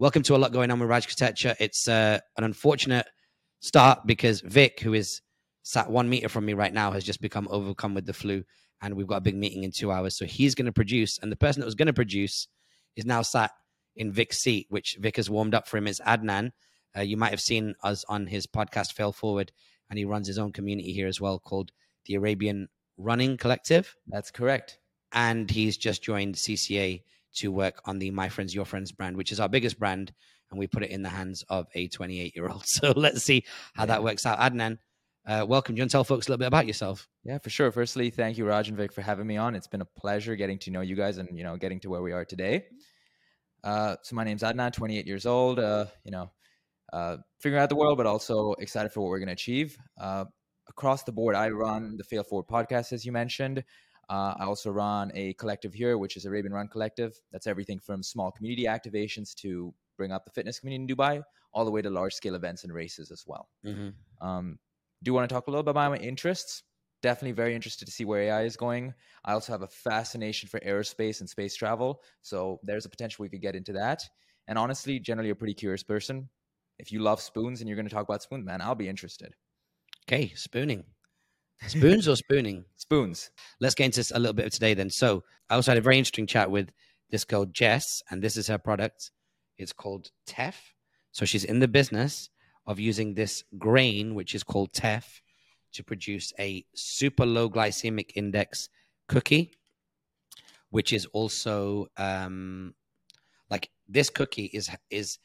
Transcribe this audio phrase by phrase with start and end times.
[0.00, 1.56] welcome to a lot going on with Raj Kotecha.
[1.58, 3.06] It's uh, an unfortunate
[3.60, 5.20] start because Vic, who is
[5.64, 8.44] sat one meter from me right now, has just become overcome with the flu,
[8.80, 10.16] and we've got a big meeting in two hours.
[10.16, 12.46] So he's going to produce, and the person that was going to produce
[12.96, 13.50] is now sat
[13.96, 15.88] in Vic's seat, which Vic has warmed up for him.
[15.88, 16.52] Is Adnan.
[16.96, 19.52] Uh, you might have seen us on his podcast, Fail Forward,
[19.90, 21.72] and he runs his own community here as well called
[22.06, 23.94] the Arabian Running Collective.
[24.06, 24.78] That's correct.
[25.12, 27.02] And he's just joined CCA
[27.36, 30.12] to work on the My Friends, Your Friends brand, which is our biggest brand.
[30.50, 32.64] And we put it in the hands of a 28 year old.
[32.66, 34.38] So let's see how that works out.
[34.38, 34.78] Adnan,
[35.26, 35.74] uh, welcome.
[35.74, 37.06] Do you want to tell folks a little bit about yourself?
[37.22, 37.70] Yeah, for sure.
[37.70, 39.54] Firstly, thank you, Raj and Vic, for having me on.
[39.54, 42.00] It's been a pleasure getting to know you guys and, you know, getting to where
[42.00, 42.64] we are today.
[43.62, 46.30] Uh, so my name's Adnan, 28 years old, uh, you know,
[46.92, 49.76] uh, figuring out the world, but also excited for what we're going to achieve.
[50.00, 50.24] Uh,
[50.68, 53.64] across the board, I run the Fail Forward podcast, as you mentioned.
[54.10, 57.18] Uh, I also run a collective here, which is Arabian Run Collective.
[57.30, 61.22] That's everything from small community activations to bring up the fitness community in Dubai,
[61.52, 63.48] all the way to large scale events and races as well.
[63.66, 64.26] Mm-hmm.
[64.26, 64.58] Um,
[65.02, 66.62] do you want to talk a little bit about my interests.
[67.02, 68.92] Definitely very interested to see where AI is going.
[69.24, 72.02] I also have a fascination for aerospace and space travel.
[72.22, 74.02] So there's a potential we could get into that.
[74.48, 76.28] And honestly, generally a pretty curious person.
[76.78, 79.32] If you love spoons and you're going to talk about spoons, man, I'll be interested.
[80.08, 80.84] Okay, spooning.
[81.66, 82.64] Spoons or spooning?
[82.88, 83.30] Spoons.
[83.60, 84.88] Let's get into a little bit of today then.
[84.88, 86.70] So I also had a very interesting chat with
[87.10, 89.10] this girl, Jess, and this is her product.
[89.58, 90.74] It's called Teff.
[91.12, 92.30] So she's in the business
[92.66, 95.20] of using this grain, which is called Teff,
[95.74, 98.70] to produce a super low glycemic index
[99.06, 99.52] cookie,
[100.70, 102.74] which is also um,
[103.50, 105.18] like this cookie is is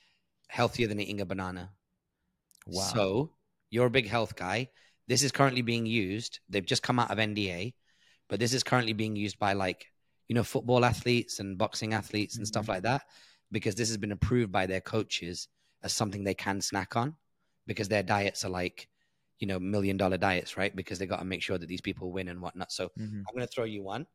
[0.50, 1.72] healthier than eating a banana.
[2.68, 2.82] Wow.
[2.94, 3.32] So
[3.70, 4.70] you're a big health guy.
[5.08, 6.40] This is currently being used.
[6.50, 7.74] They've just come out of NDA,
[8.30, 9.86] but this is currently being used by like
[10.28, 12.48] you know football athletes and boxing athletes and mm-hmm.
[12.48, 13.04] stuff like that
[13.52, 15.48] because this has been approved by their coaches
[15.84, 17.16] as something they can snack on
[17.68, 18.88] because their diets are like
[19.40, 20.76] you know million dollar diets right?
[20.76, 22.72] Because they got to make sure that these people win and whatnot.
[22.72, 23.22] So mm-hmm.
[23.28, 24.08] i'm going to throw you one.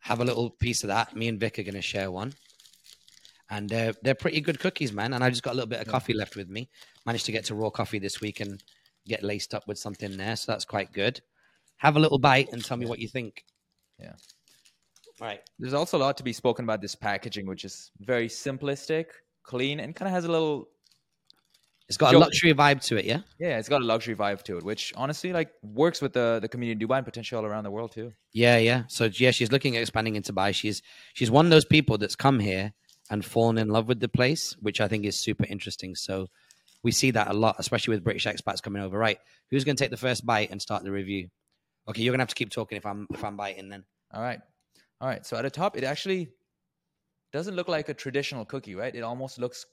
[0.00, 1.14] Have a little piece of that.
[1.14, 2.32] Me and vic are going to share one.
[3.50, 5.88] And uh, they're pretty good cookies man and i just got a little bit of
[5.88, 6.68] coffee left with me.
[7.06, 8.62] Managed to get to raw coffee this week and
[9.08, 11.20] get laced up with something there so that's quite good
[11.78, 13.44] have a little bite and tell me what you think
[13.98, 14.12] yeah
[15.20, 15.40] All right.
[15.58, 19.06] there's also a lot to be spoken about this packaging which is very simplistic
[19.42, 20.68] clean and kind of has a little
[21.88, 23.20] it's got a luxury vibe to it, yeah.
[23.38, 26.48] Yeah, it's got a luxury vibe to it, which honestly like works with the the
[26.48, 28.12] community in Dubai and potential around the world too.
[28.32, 28.82] Yeah, yeah.
[28.88, 30.54] So yeah, she's looking at expanding into Dubai.
[30.54, 30.82] She's
[31.14, 32.74] she's one of those people that's come here
[33.10, 35.94] and fallen in love with the place, which I think is super interesting.
[35.94, 36.28] So
[36.82, 38.98] we see that a lot, especially with British expats coming over.
[38.98, 39.18] Right,
[39.50, 41.28] who's going to take the first bite and start the review?
[41.88, 43.84] Okay, you're going to have to keep talking if I'm if I'm biting then.
[44.12, 44.40] All right,
[45.00, 45.24] all right.
[45.24, 46.30] So at the top, it actually
[47.32, 48.94] doesn't look like a traditional cookie, right?
[48.94, 49.66] It almost looks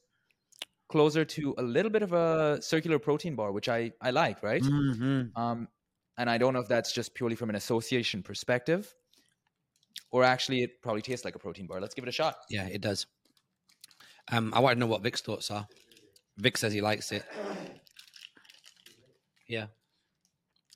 [0.90, 4.62] closer to a little bit of a circular protein bar, which I I like, right?
[4.62, 5.40] Mm-hmm.
[5.40, 5.68] Um,
[6.18, 8.94] and I don't know if that's just purely from an association perspective,
[10.12, 11.82] or actually it probably tastes like a protein bar.
[11.82, 12.38] Let's give it a shot.
[12.50, 13.06] Yeah, it does.
[14.32, 15.68] Um, I want to know what Vic's thoughts are.
[16.38, 17.24] Vic says he likes it.
[19.48, 19.68] Yeah,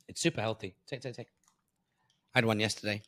[0.07, 0.75] it's super healthy.
[0.87, 1.27] Take, take, take.
[2.33, 3.01] I had one yesterday.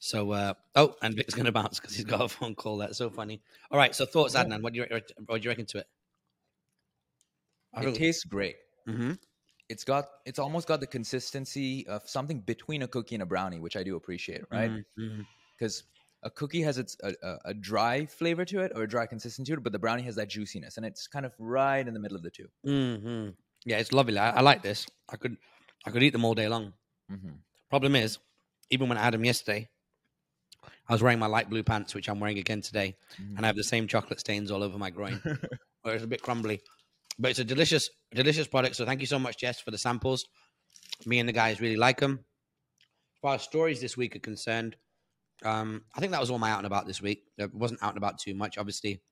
[0.00, 2.76] So, uh, oh, and Vic's going to bounce because he's got a phone call.
[2.78, 3.40] That's so funny.
[3.70, 4.62] All right, so thoughts, Adnan.
[4.62, 4.86] What do you
[5.26, 5.86] what do you reckon to it?
[7.80, 8.56] It tastes great.
[8.88, 9.12] Mm-hmm.
[9.68, 13.58] It's got it's almost got the consistency of something between a cookie and a brownie,
[13.58, 14.70] which I do appreciate, right?
[14.96, 15.97] Because mm-hmm.
[16.22, 17.14] A cookie has its a,
[17.44, 20.16] a, dry flavor to it or a dry consistency to it, but the brownie has
[20.16, 23.28] that juiciness, and it's kind of right in the middle of the 2 mm-hmm.
[23.64, 24.18] Yeah, it's lovely.
[24.18, 24.86] I, I, like this.
[25.10, 25.36] I could
[25.86, 26.72] I could eat them all day long.
[27.10, 27.30] Mm-hmm.
[27.70, 28.18] Problem is,
[28.70, 29.68] even when I had them yesterday,
[30.88, 33.56] I was wearing my light blue pants, which I'm wearing again today, and I have
[33.56, 35.20] the same chocolate stains all over my groin,
[35.82, 36.60] where it's a bit crumbly.
[37.18, 38.76] But it's a delicious, delicious product.
[38.76, 40.24] So thank you so much, Jess, for the samples.
[41.04, 42.20] Me and the guys really like them.
[43.16, 44.76] As far as stories this week are concerned,
[45.44, 47.24] um, I think that was all my out and about this week.
[47.36, 48.58] It wasn't out and about too much.
[48.58, 49.02] Obviously,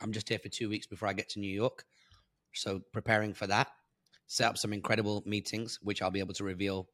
[0.00, 1.84] I'm just here for two weeks before I get to New York.
[2.54, 3.68] So preparing for that,
[4.26, 6.88] set up some incredible meetings, which I'll be able to reveal.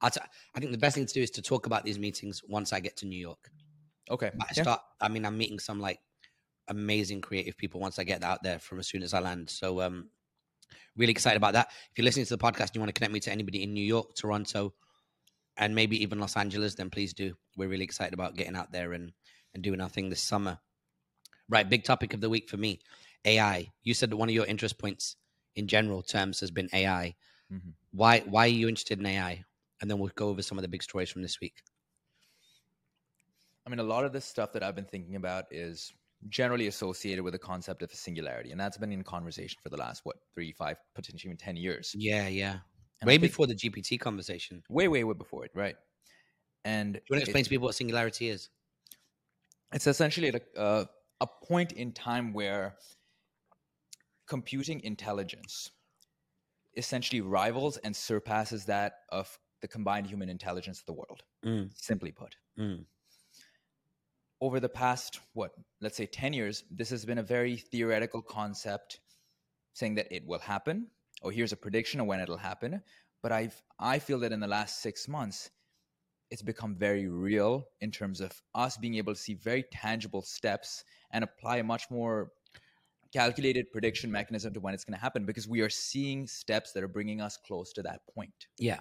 [0.00, 0.20] i t-
[0.54, 2.80] I think the best thing to do is to talk about these meetings once I
[2.80, 3.50] get to New York.
[4.10, 4.30] Okay.
[4.40, 4.80] I start.
[5.00, 5.98] I mean, I'm meeting some like
[6.68, 9.50] amazing creative people once I get out there from as soon as I land.
[9.50, 10.10] So um
[10.96, 11.68] really excited about that.
[11.90, 13.72] If you're listening to the podcast and you want to connect me to anybody in
[13.72, 14.74] New York, Toronto,
[15.56, 17.34] and maybe even Los Angeles, then please do.
[17.56, 19.12] We're really excited about getting out there and
[19.54, 20.58] and doing our thing this summer.
[21.48, 22.80] Right, big topic of the week for me,
[23.24, 23.72] AI.
[23.82, 25.16] You said that one of your interest points
[25.54, 27.14] in general terms has been AI.
[27.52, 27.70] Mm-hmm.
[27.92, 29.44] Why why are you interested in AI?
[29.80, 31.62] And then we'll go over some of the big stories from this week.
[33.66, 35.92] I mean, a lot of the stuff that I've been thinking about is
[36.28, 39.76] generally associated with the concept of a singularity, and that's been in conversation for the
[39.76, 41.94] last what three, five, potentially even ten years.
[41.96, 42.58] Yeah, yeah.
[43.00, 44.62] And way before the GPT conversation.
[44.68, 45.76] way, way, way before it, right?
[46.64, 48.48] And Do you want to it- explain to people what singularity is?
[49.72, 50.86] it's essentially like a,
[51.20, 52.76] a point in time where
[54.26, 55.70] computing intelligence
[56.76, 61.22] essentially rivals and surpasses that of the combined human intelligence of the world.
[61.44, 62.84] Mm, Simply put, mm,
[64.40, 69.00] over the past what let's say 10 years this has been a very theoretical concept
[69.72, 70.86] saying that it will happen
[71.26, 72.80] or here's a prediction of when it'll happen
[73.20, 75.50] but i've i feel that in the last 6 months
[76.30, 80.84] it's become very real in terms of us being able to see very tangible steps
[81.10, 82.30] and apply a much more
[83.12, 86.82] calculated prediction mechanism to when it's going to happen because we are seeing steps that
[86.82, 88.78] are bringing us close to that point yeah.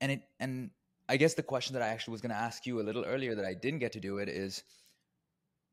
[0.00, 0.70] and it and
[1.08, 3.34] i guess the question that i actually was going to ask you a little earlier
[3.34, 4.62] that i didn't get to do it is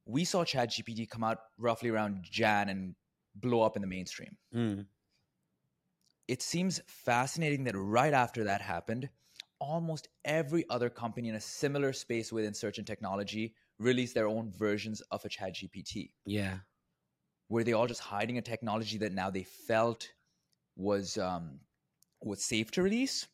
[0.08, 2.96] we saw chat gpt come out roughly around jan and
[3.36, 4.38] blow up in the mainstream.
[4.54, 4.86] Mm,
[6.28, 9.10] it seems fascinating that right after that happened
[9.60, 14.52] almost every other company in a similar space within search and technology released their own
[14.52, 16.58] versions of a chat gpt yeah.
[17.48, 20.12] were they all just hiding a technology that now they felt
[20.76, 21.60] was um,
[22.22, 23.28] was safe to release,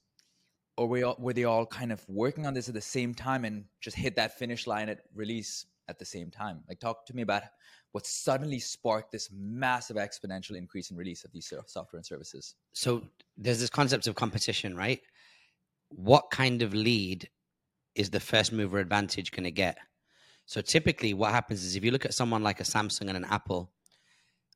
[0.77, 3.45] or were, all, were they all kind of working on this at the same time
[3.45, 6.63] and just hit that finish line at release at the same time?
[6.67, 7.43] Like, talk to me about
[7.91, 12.55] what suddenly sparked this massive exponential increase in release of these software and services.
[12.73, 13.03] So
[13.37, 15.01] there's this concept of competition, right?
[15.89, 17.29] What kind of lead
[17.93, 19.77] is the first mover advantage going to get?
[20.45, 23.25] So typically, what happens is if you look at someone like a Samsung and an
[23.25, 23.71] Apple,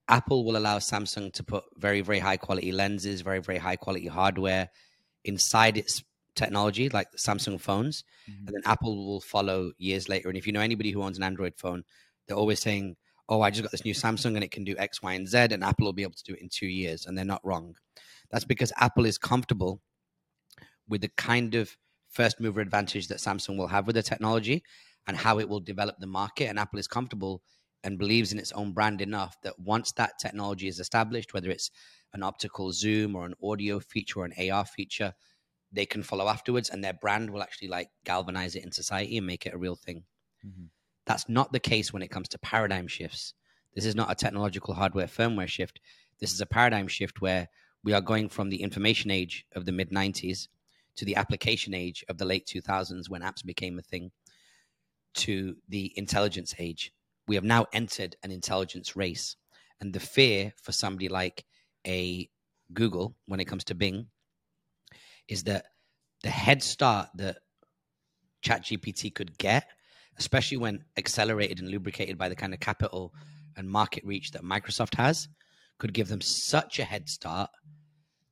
[0.07, 4.07] Apple will allow Samsung to put very, very high quality lenses, very, very high quality
[4.07, 4.69] hardware
[5.23, 6.03] inside its
[6.35, 8.03] technology, like the Samsung phones.
[8.29, 8.47] Mm-hmm.
[8.47, 10.29] And then Apple will follow years later.
[10.29, 11.83] And if you know anybody who owns an Android phone,
[12.27, 12.95] they're always saying,
[13.27, 15.37] Oh, I just got this new Samsung and it can do X, Y, and Z,
[15.49, 17.07] and Apple will be able to do it in two years.
[17.07, 17.75] And they're not wrong.
[18.29, 19.81] That's because Apple is comfortable
[20.87, 21.75] with the kind of
[22.09, 24.63] first mover advantage that Samsung will have with the technology
[25.07, 26.45] and how it will develop the market.
[26.45, 27.41] And Apple is comfortable
[27.83, 31.71] and believes in its own brand enough that once that technology is established, whether it's
[32.13, 35.13] an optical zoom or an audio feature or an AR feature,
[35.75, 39.27] they can follow afterwards and their brand will actually like galvanize it in society and
[39.27, 40.05] make it a real thing.
[40.45, 40.69] Mhm.
[41.05, 43.33] That's not the case when it comes to paradigm shifts.
[43.73, 45.79] This is not a technological hardware firmware shift.
[46.19, 47.49] This is a paradigm shift where
[47.83, 50.47] we are going from the information age of the mid 90s
[50.95, 54.11] to the application age of the late 2000s when apps became a thing
[55.13, 56.93] to the intelligence age.
[57.27, 59.35] We have now entered an intelligence race.
[59.81, 61.45] And the fear for somebody like
[61.85, 62.29] a
[62.73, 64.07] Google when it comes to Bing
[65.27, 65.65] is that
[66.23, 67.37] the head start that
[68.43, 69.67] ChatGPT could get,
[70.17, 73.13] especially when accelerated and lubricated by the kind of capital
[73.57, 75.27] and market reach that Microsoft has,
[75.77, 77.49] could give them such a head start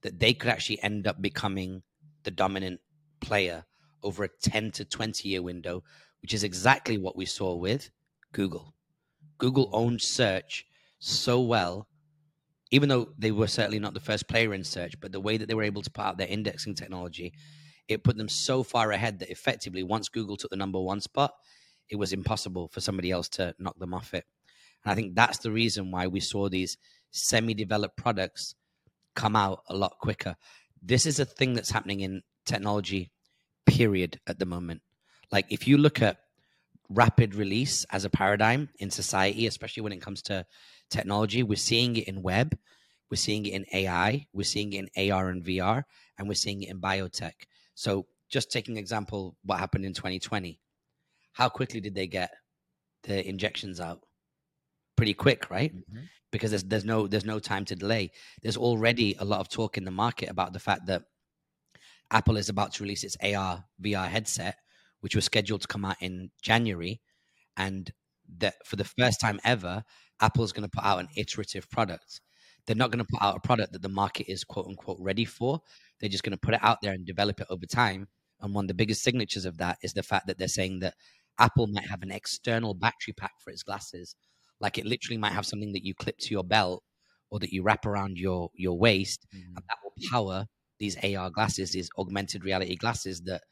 [0.01, 1.81] that they could actually end up becoming
[2.23, 2.79] the dominant
[3.21, 3.65] player
[4.03, 5.83] over a 10 to 20 year window,
[6.21, 7.89] which is exactly what we saw with
[8.33, 8.75] Google.
[9.37, 10.65] Google owned search
[10.99, 11.87] so well,
[12.73, 15.47] even though they were certainly not the first player in search, but the way that
[15.47, 17.31] they were able to put out their indexing technology,
[17.87, 21.35] it put them so far ahead that effectively, once Google took the number one spot,
[21.87, 24.25] it was impossible for somebody else to knock them off it.
[24.83, 26.79] And I think that's the reason why we saw these
[27.11, 28.55] semi developed products
[29.13, 30.35] come out a lot quicker.
[30.81, 33.11] This is a thing that's happening in technology,
[33.67, 34.81] period, at the moment.
[35.31, 36.17] Like, if you look at
[36.89, 40.45] rapid release as a paradigm in society, especially when it comes to
[40.89, 42.57] technology, we're seeing it in web,
[43.09, 45.83] we're seeing it in AI, we're seeing it in AR and VR,
[46.17, 47.33] and we're seeing it in biotech.
[47.75, 50.59] So, just taking example, what happened in 2020,
[51.33, 52.31] how quickly did they get
[53.03, 54.01] the injections out?
[54.95, 55.73] Pretty quick, right?
[55.75, 56.09] Mhm.
[56.31, 58.11] because there's there's no there's no time to delay.
[58.41, 61.03] There's already a lot of talk in the market about the fact that
[62.11, 64.57] Apple is about to release its AR VR headset,
[65.03, 67.01] which was scheduled to come out in January,
[67.57, 67.91] and
[68.39, 69.83] that for the first time ever,
[70.21, 72.21] Apple is going to put out an iterative product.
[72.65, 75.25] They're not going to put out a product that the market is quote unquote ready
[75.25, 75.59] for.
[75.99, 78.07] They're just going to put it out there and develop it over time.
[78.39, 80.95] And one of the biggest signatures of that is the fact that they're saying that
[81.37, 84.15] Apple might have an external battery pack for its glasses
[84.61, 86.83] like it literally might have something that you clip to your belt
[87.29, 89.57] or that you wrap around your your waist Mhm.
[89.57, 90.45] and that will power
[90.79, 93.43] these AR glasses, these augmented reality glasses that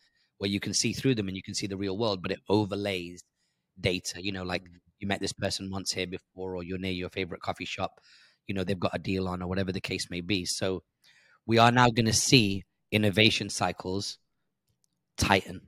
[0.42, 2.40] where you can see through them and you can see the real world, but it
[2.50, 3.24] overlays
[3.80, 4.20] data.
[4.20, 4.70] You know, like mm.
[5.00, 8.02] you met this person once here before, or you're near your favorite coffee shop.
[8.48, 10.46] You know, they've got a deal on, or whatever the case may be.
[10.46, 10.82] So
[11.46, 14.18] we are now going to see innovation cycles
[15.16, 15.62] tighten,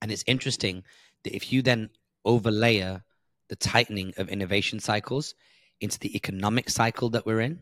[0.00, 0.84] and it's interesting
[1.24, 1.90] that if you then
[2.24, 2.98] overlay
[3.48, 5.34] the tightening of innovation cycles
[5.80, 7.58] into the economic cycle that we're in,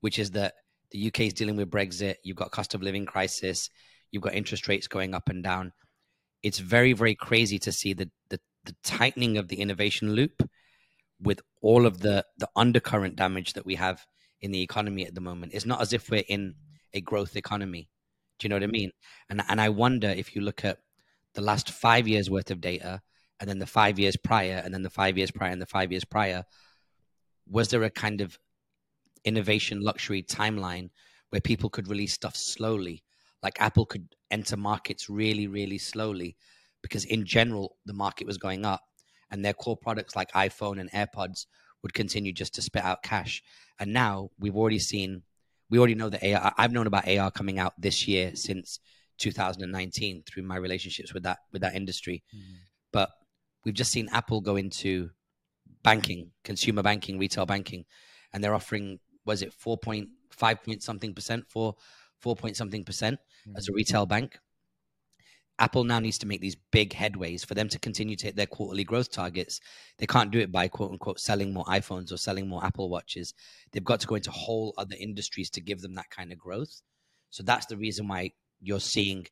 [0.00, 0.54] which is that
[0.92, 3.68] the UK is dealing with Brexit, you've got cost of living crisis,
[4.14, 5.72] you've got interest rates going up and down.
[6.42, 10.48] It's very, very crazy to see the the, the tightening of the innovation loop
[11.20, 14.06] with all of the the undercurrent damage that we have
[14.40, 15.52] in the economy at the moment.
[15.52, 16.54] It's not as if we're in
[16.92, 17.88] a growth economy.
[18.38, 18.92] Do you know what I mean?
[19.28, 20.78] And and I wonder if you look at
[21.34, 23.02] the last five years worth of data,
[23.40, 25.90] and then the five years prior, and then the five years prior, and the five
[25.90, 26.44] years prior,
[27.48, 28.38] was there a kind of
[29.24, 30.90] innovation luxury timeline
[31.30, 33.02] where people could release stuff slowly?
[33.44, 36.36] Like Apple could enter markets really, really slowly
[36.82, 38.80] because in general the market was going up
[39.30, 41.46] and their core products like iPhone and AirPods
[41.82, 43.42] would continue just to spit out cash.
[43.78, 45.22] And now we've already seen,
[45.68, 46.54] we already know that AR.
[46.56, 48.80] I've known about AR coming out this year since
[49.18, 52.24] 2019 through my relationships with that with that industry.
[52.34, 52.54] Mm-hmm.
[52.92, 53.10] But
[53.64, 55.10] we've just seen Apple go into
[55.82, 57.84] banking, consumer banking, retail banking,
[58.32, 61.74] and they're offering was it four point five point something percent for
[62.18, 63.56] four point something percent mm-hmm.
[63.56, 63.76] as a mm-hmm.
[63.76, 64.38] retail bank.
[65.58, 68.46] Apple now needs to make these big headways for them to continue to hit their
[68.46, 69.60] quarterly growth targets.
[69.98, 73.32] They can't do it by quote unquote selling more iPhones or selling more Apple Watches.
[73.70, 76.82] They've got to go into whole other industries to give them that kind of growth.
[77.30, 79.26] So that's the reason why you're seeing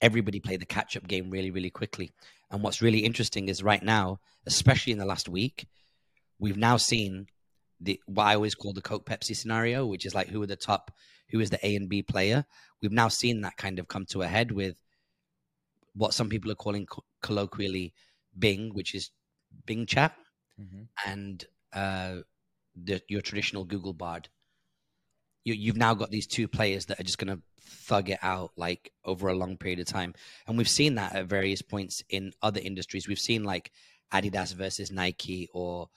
[0.00, 2.12] everybody play the catch up game really, really quickly.
[2.50, 5.66] And what's really interesting is right now, especially in the last week,
[6.38, 7.26] we've now seen
[7.80, 10.56] the what I always call the Coke Pepsi scenario, which is like who are the
[10.56, 10.90] top,
[11.30, 12.44] who is the A and B player.
[12.82, 14.76] We've now seen that kind of come to a head with
[15.94, 17.94] what some people are calling co- colloquially
[18.38, 19.10] Bing, which is
[19.66, 20.14] Bing Chat,
[20.60, 20.82] mm-hmm.
[21.08, 22.16] and uh,
[22.74, 24.28] the, your traditional Google Bard.
[25.44, 28.52] You, you've now got these two players that are just going to thug it out
[28.56, 30.14] like over a long period of time,
[30.46, 33.08] and we've seen that at various points in other industries.
[33.08, 33.70] We've seen like
[34.12, 35.88] Adidas versus Nike or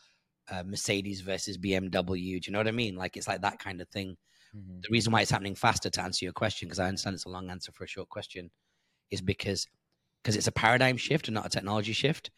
[0.49, 2.41] uh, Mercedes versus BMW.
[2.41, 2.95] Do you know what I mean?
[2.95, 4.17] Like it's like that kind of thing.
[4.55, 4.79] Mm-hmm.
[4.81, 7.29] The reason why it's happening faster to answer your question, because I understand it's a
[7.29, 8.49] long answer for a short question,
[9.11, 9.67] is because
[10.23, 12.31] because it's a paradigm shift and not a technology shift,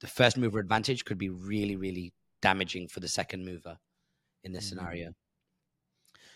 [0.00, 3.78] the first mover advantage could be really, really damaging for the second mover
[4.42, 4.78] in this mm-hmm.
[4.78, 5.12] scenario.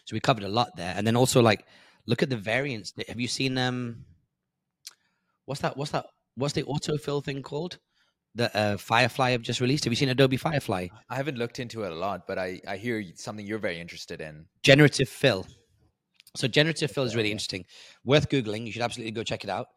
[0.04, 1.66] So we covered a lot there, and then also like
[2.06, 2.92] look at the variants.
[3.08, 4.04] Have you seen um,
[5.46, 5.76] what's that?
[5.76, 6.06] What's that?
[6.36, 7.78] What's the autofill thing called?
[8.36, 9.84] That uh, Firefly have just released.
[9.84, 10.88] Have you seen Adobe Firefly?
[11.08, 14.20] I haven't looked into it a lot, but I I hear something you're very interested
[14.20, 14.46] in.
[14.62, 15.46] Generative fill.
[16.36, 17.64] So generative fill is really interesting.
[18.04, 18.66] Worth googling.
[18.66, 19.68] You should absolutely go check it out.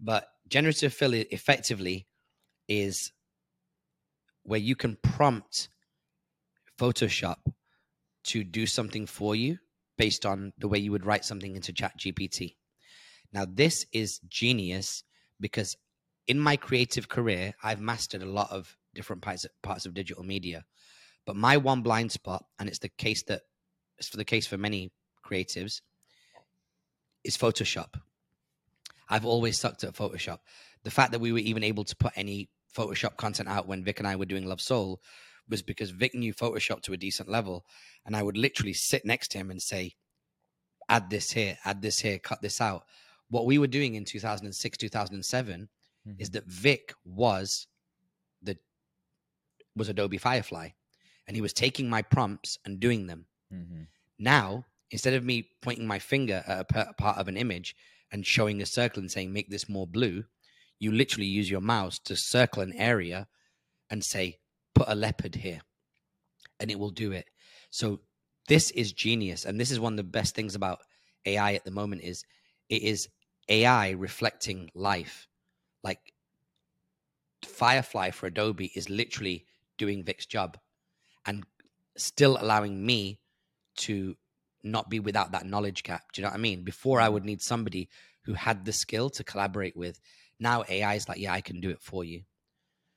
[0.00, 2.06] But generative fill effectively
[2.68, 3.12] is
[4.44, 5.68] where you can prompt
[6.78, 7.36] Photoshop
[8.24, 9.58] to do something for you
[9.98, 12.56] based on the way you would write something into Chat GPT.
[13.32, 15.02] Now, this is genius
[15.40, 15.76] because
[16.28, 20.64] in my creative career, I've mastered a lot of different parts, parts of digital media.
[21.24, 23.42] But my one blind spot, and it's the case that
[23.98, 24.92] it's for the case for many
[25.24, 25.80] creatives,
[27.24, 27.94] is Photoshop.
[29.08, 30.38] I've always sucked at Photoshop.
[30.84, 33.98] The fact that we were even able to put any Photoshop content out when Vic
[33.98, 35.00] and I were doing Love Soul
[35.48, 37.64] was because Vic knew Photoshop to a decent level.
[38.04, 39.94] And I would literally sit next to him and say,
[40.88, 42.84] add this here, add this here, cut this out.
[43.28, 45.68] What we were doing in 2006, 2007
[46.06, 46.20] mm-hmm.
[46.20, 47.66] is that Vic was
[48.42, 48.56] the
[49.74, 50.70] was Adobe Firefly
[51.26, 53.26] and he was taking my prompts and doing them.
[53.52, 53.82] Mm-hmm.
[54.18, 57.74] Now, instead of me pointing my finger at a part of an image,
[58.12, 60.24] and showing a circle and saying, make this more blue,
[60.78, 63.26] you literally use your mouse to circle an area
[63.90, 64.38] and say,
[64.74, 65.60] put a leopard here.
[66.60, 67.28] And it will do it.
[67.70, 68.00] So
[68.48, 69.44] this is genius.
[69.44, 70.78] And this is one of the best things about
[71.24, 72.24] AI at the moment is
[72.68, 73.08] it is
[73.48, 75.26] AI reflecting life.
[75.86, 76.12] Like
[77.44, 79.46] Firefly for Adobe is literally
[79.78, 80.58] doing Vic's job
[81.24, 81.44] and
[81.96, 83.20] still allowing me
[83.76, 84.16] to
[84.64, 86.02] not be without that knowledge gap.
[86.12, 86.64] Do you know what I mean?
[86.64, 87.14] Before I mm-hmm.
[87.14, 87.88] would need somebody
[88.24, 90.00] who had the skill to collaborate with.
[90.40, 92.22] Now AI is like, yeah, I can do it for you.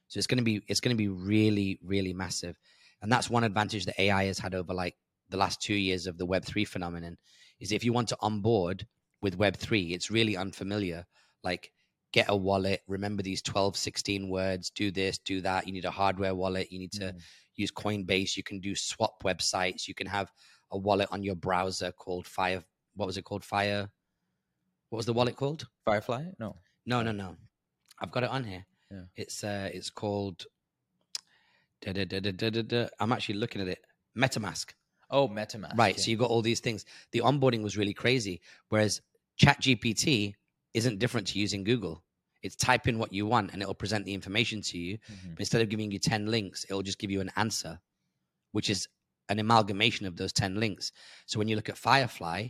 [0.08, 2.58] So it's gonna be it's gonna be really, really massive.
[3.02, 4.96] And that's one advantage that AI has had over like
[5.30, 7.18] the last two years of the Web three phenomenon
[7.60, 8.88] is if you want to onboard
[9.22, 11.06] with Web three, it's really unfamiliar.
[11.44, 11.72] Like
[12.12, 15.68] get a wallet, remember these 12, 16 words, do this, do that.
[15.68, 17.20] You need a hardware wallet, you need to mm.
[17.56, 20.32] use Coinbase, you can do swap websites, you can have
[20.72, 22.64] a wallet on your browser called Fire.
[22.96, 23.46] What was it called?
[23.46, 23.90] Fire.
[24.90, 25.68] What was the wallet called?
[25.86, 26.26] Firefly?
[26.40, 26.58] No.
[26.86, 27.36] No, no, no.
[28.00, 28.66] I've got it on here.
[28.92, 29.02] Yeah.
[29.16, 30.46] It's uh, it's called.
[31.82, 33.80] Da, da, da, I'm actually looking at it.
[34.18, 34.74] MetaMask.
[35.12, 35.78] Oh, MetaMask.
[35.78, 35.96] Right.
[35.96, 36.04] Yeah.
[36.04, 36.86] So you got all these things.
[37.12, 38.42] The onboarding was really crazy.
[38.70, 39.02] Whereas
[39.42, 40.34] ChatGPT
[40.74, 42.04] isn't different to using Google.
[42.42, 44.98] It's type in what you want and it'll present the information to you.
[44.98, 45.32] Mhm.
[45.36, 47.80] But instead of giving you 10 links, it'll just give you an answer,
[48.52, 48.88] which is
[49.28, 50.92] an amalgamation of those 10 links.
[51.26, 52.50] So when you look at Firefly,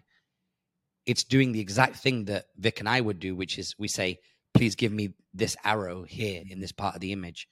[1.06, 4.20] it's doing the exact thing that Vic and I would do, which is we say,
[4.54, 7.48] please give me this arrow here in this part of the image.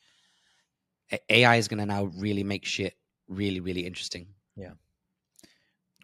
[1.12, 2.98] A- AI is going to now really make shit
[3.28, 4.28] really, really interesting.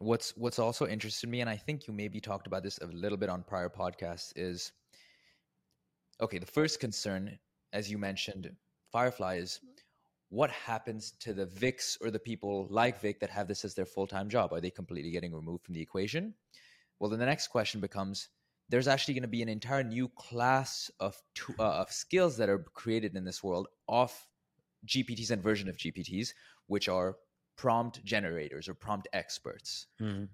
[0.03, 3.17] What's what's also interested me and i think you maybe talked about this a little
[3.17, 4.71] bit on prior podcasts is
[6.21, 7.37] okay the first concern
[7.71, 8.49] as you mentioned
[8.91, 9.59] firefly is
[10.33, 13.85] what happens to the vics or the people like vic that have this as their
[13.85, 14.51] full-time job?
[14.51, 16.33] Are they completely getting removed from the equation?
[16.99, 18.29] Well then the next question becomes
[18.67, 22.49] there's actually going to be an entire new class of to- uh, of skills that
[22.49, 24.11] are created in this world of
[24.87, 26.29] gpts and version of gpts
[26.67, 27.15] which are
[27.55, 30.29] prompt generators or prompt experts Mm.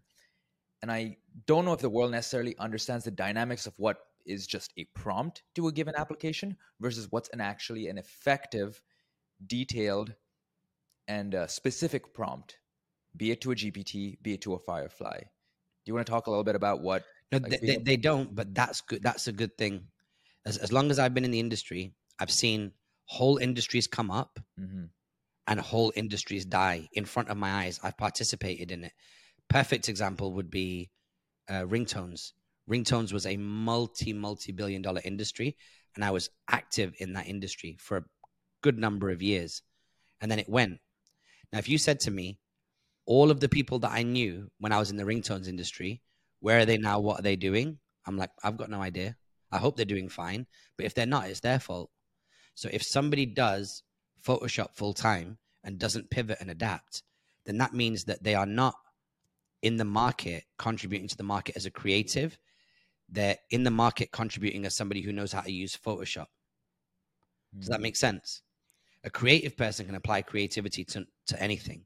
[0.82, 4.72] and I don't know if the world necessarily understands the dynamics of what is just
[4.78, 8.82] a prompt to a given application versus what's an actually an effective,
[9.48, 10.14] detailed,
[11.08, 12.60] and uh, specific prompt,
[13.18, 15.18] be it to a GPT, be it to a Firefly.
[15.20, 15.26] Do
[15.86, 17.04] you want to talk a little bit about what?
[17.32, 19.02] No, Like they, they, they don't, but that's good.
[19.02, 19.88] That's a good thing.
[20.46, 22.72] As, as long as I've been in the industry, I've seen
[23.06, 24.90] whole industries come up Mhm.
[25.50, 27.80] And whole industries die in front of my eyes.
[27.84, 28.94] I've participated in it.
[29.50, 30.92] Perfect example would be
[31.50, 32.34] uh, ringtones.
[32.70, 35.58] Ringtones was a multi, multi billion dollar industry,
[35.96, 38.06] and I was active in that industry for a
[38.62, 39.64] good number of years.
[40.22, 40.78] And then it went.
[41.52, 42.38] Now, if you said to me,
[43.08, 46.04] all of the people that I knew when I was in the ringtones industry,
[46.42, 47.00] where are they now?
[47.00, 47.80] What are they doing?
[48.06, 49.16] I'm like, I've got no idea.
[49.52, 50.46] I hope they're doing fine.
[50.78, 51.90] But if they're not, it's their fault.
[52.54, 53.82] So if somebody does
[54.24, 57.04] Photoshop full time and doesn't pivot and adapt,
[57.46, 58.76] then that means that they are not
[59.62, 62.38] in the market contributing to the market as a creative.
[63.10, 66.28] They're in the market contributing as somebody who knows how to use Photoshop.
[67.58, 67.84] Does that hmm.
[67.84, 68.42] make sense?
[69.04, 71.84] A creative person can apply creativity to, to anything.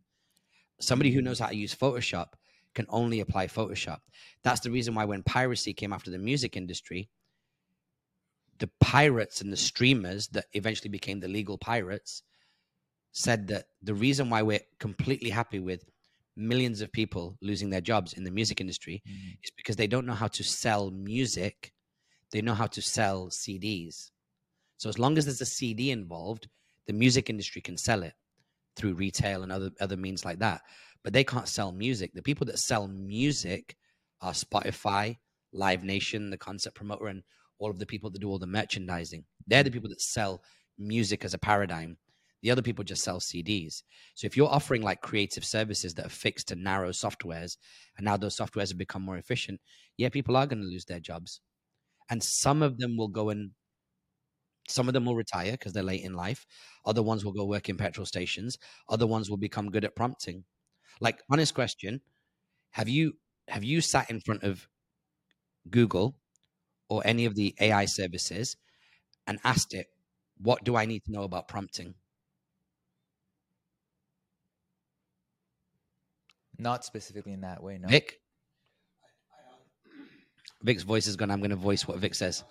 [0.80, 2.30] Somebody who knows how to use Photoshop
[2.74, 4.00] can only apply Photoshop.
[4.44, 7.10] That's the reason why when piracy came after the music industry,
[8.64, 12.24] the pirates and the streamers that eventually became the legal pirates
[13.12, 15.84] said that the reason why we're completely happy with
[16.38, 19.38] millions of people losing their jobs in the music industry Mhm.
[19.44, 21.74] is because they don't know how to sell music.
[22.32, 24.14] They know how to sell CDs.
[24.78, 26.48] So as long as there's a CD involved,
[26.88, 28.14] the music industry can sell it
[28.78, 30.62] through retail and other other means like that.
[31.04, 32.14] But they can't sell music.
[32.14, 33.76] The people that sell music
[34.22, 35.18] are Spotify,
[35.52, 37.24] Live Nation, the concert promoter, and
[37.60, 39.24] all of the people that do all the merchandising.
[39.48, 40.42] They're the people that sell
[40.78, 41.98] music as a paradigm.
[42.42, 43.84] The other people just sell CDs.
[44.16, 47.58] So if you're offering like creative services that are fixed to narrow softwares,
[47.98, 49.62] and now those softwares have become more efficient,
[49.98, 51.40] yeah, people are going to lose their jobs.
[52.10, 53.52] And some of them will go and
[54.68, 56.46] some of them will retire because they're late in life.
[56.86, 58.58] Other ones will go work in petrol stations.
[58.90, 60.46] Other ones will become good at prompting.
[61.02, 62.02] Like, honest question:
[62.72, 63.14] Have you
[63.48, 64.68] have you sat in front of
[65.70, 66.18] Google
[66.94, 68.56] or any of the AI services
[69.28, 69.88] and asked it,
[70.38, 71.96] "What do I need to know about prompting?"
[76.58, 77.88] Not specifically in that way, no.
[77.88, 78.20] Vic,
[80.62, 81.32] Vic's voice is gone.
[81.32, 82.44] I'm going to voice what Vic says.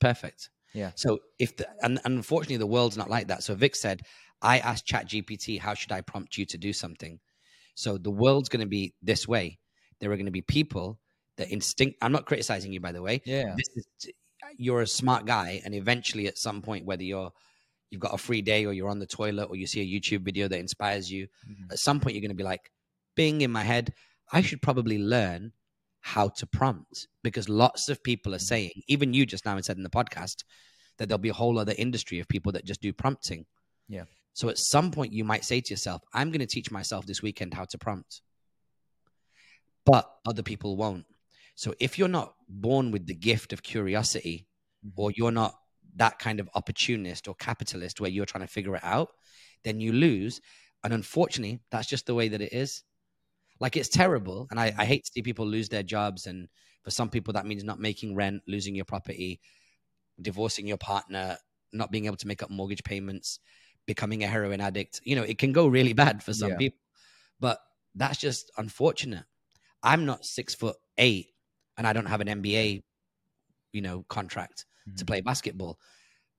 [0.00, 0.50] Perfect.
[0.72, 0.92] Yeah.
[0.94, 3.42] So if the, and, and unfortunately the world's not like that.
[3.42, 4.02] So Vic said,
[4.40, 7.20] I asked ChatGPT, how should I prompt you to do something?
[7.74, 9.59] So the world's going to be this way.
[10.00, 10.98] There are going to be people
[11.36, 11.98] that instinct.
[12.02, 13.22] I'm not criticizing you, by the way.
[13.24, 13.54] Yeah.
[13.56, 14.12] This is,
[14.56, 17.30] you're a smart guy, and eventually, at some point, whether you're
[17.90, 20.22] you've got a free day or you're on the toilet or you see a YouTube
[20.22, 21.72] video that inspires you, Mhm.
[21.72, 22.70] at some point you're going to be like,
[23.16, 23.92] bing in my head,
[24.32, 25.52] I should probably learn
[25.98, 29.76] how to prompt because lots of people are saying, even you just now and said
[29.76, 30.44] in the podcast,
[30.98, 33.44] that there'll be a whole other industry of people that just do prompting.
[33.88, 34.04] Yeah.
[34.34, 37.22] So at some point you might say to yourself, I'm going to teach myself this
[37.22, 38.22] weekend how to prompt.
[39.90, 41.06] But other people won't.
[41.54, 44.46] So if you're not born with the gift of curiosity
[44.84, 44.92] Mhm.
[44.96, 45.58] or you're not
[45.96, 49.10] that kind of opportunist or capitalist where you're trying to figure it out,
[49.64, 50.40] then you lose.
[50.84, 52.82] And unfortunately, that's just the way that it is.
[53.60, 54.46] Like it's terrible.
[54.50, 56.26] And I, I hate to see people lose their jobs.
[56.26, 56.48] And
[56.82, 59.40] for some people, that means not making rent, losing your property,
[60.20, 61.38] divorcing your partner,
[61.72, 63.40] not being able to make up mortgage payments,
[63.86, 65.00] becoming a heroin addict.
[65.04, 66.58] You know, it can go really bad for some Yeah.
[66.58, 66.78] people.
[67.40, 67.60] But
[67.94, 69.24] that's just unfortunate.
[69.82, 71.28] I'm not six foot eight
[71.76, 72.82] and I don't have an NBA,
[73.72, 74.66] you know, contract
[74.96, 75.06] to Mhm.
[75.06, 75.78] play basketball.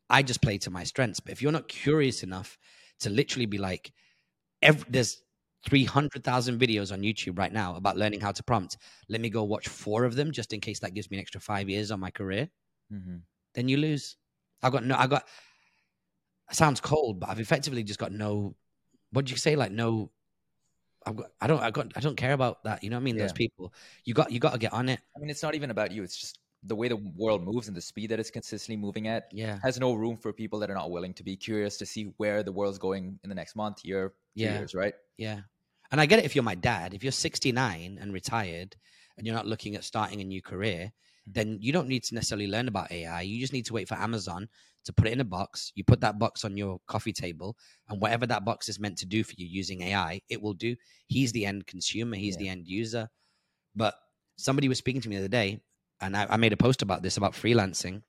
[0.09, 1.19] I just play to my strengths.
[1.19, 2.57] But if you're not curious enough
[2.99, 3.93] to literally be like,
[4.61, 5.21] every, there's
[5.67, 8.77] 300,000 videos on YouTube right now about learning how to prompt.
[9.09, 11.41] Let me go watch four of them just in case that gives me an extra
[11.41, 12.49] five years on my career.
[12.91, 13.17] Mm-hmm.
[13.53, 14.17] Then you lose.
[14.63, 15.27] I've got no, I got,
[16.51, 18.55] sounds cold, but I've effectively just got no,
[19.11, 19.55] what do you say?
[19.55, 20.11] Like, no,
[21.05, 22.83] I've got, I don't, I got, I don't care about that.
[22.83, 23.17] You know what I mean?
[23.17, 23.73] Those people,
[24.05, 24.99] you got, you got to get on it.
[25.15, 26.03] I mean, it's not even about you.
[26.03, 29.27] It's just the way the world moves and the speed that it's consistently moving at
[29.31, 29.57] Yeah.
[29.63, 32.43] has no room for people that are not willing to be curious to see where
[32.43, 34.59] the world's going in the next month, year, two Yeah.
[34.59, 34.93] years, right?
[35.17, 35.41] Yeah.
[35.91, 36.93] And I get it if you're my dad.
[36.93, 38.75] If you're 69 and retired
[39.17, 40.91] and you're not looking at starting a new career,
[41.27, 43.21] then you don't need to necessarily learn about AI.
[43.21, 44.49] You just need to wait for Amazon
[44.85, 45.71] to put it in a box.
[45.75, 47.55] You put that box on your coffee table,
[47.89, 50.75] and whatever that box is meant to do for you using AI, it will do.
[51.07, 52.39] He's the end consumer, he's Yeah.
[52.39, 53.09] the end user.
[53.75, 53.95] But
[54.37, 55.61] somebody was speaking to me the other day,
[56.01, 58.01] and I, I made a post about this about freelancing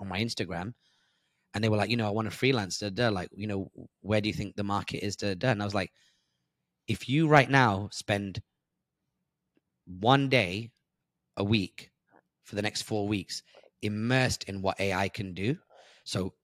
[0.00, 0.74] on my Instagram.
[1.54, 2.78] And they were like, you know, I want to freelance.
[2.78, 5.16] Da, da, like, you know, where do you think the market is?
[5.16, 5.50] Da, da.
[5.50, 5.92] And I was like,
[6.88, 8.40] if you right now spend
[9.86, 10.70] one day
[11.36, 11.91] a week
[12.52, 13.42] for the next four weeks
[13.80, 15.56] immersed in what AI can do,
[16.04, 16.34] so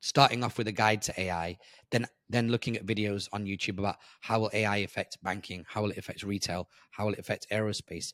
[0.00, 1.56] starting off with a guide to AI,
[1.90, 5.92] then then looking at videos on YouTube about how will AI affect banking, how will
[5.92, 8.12] it affect retail, how will it affect aerospace,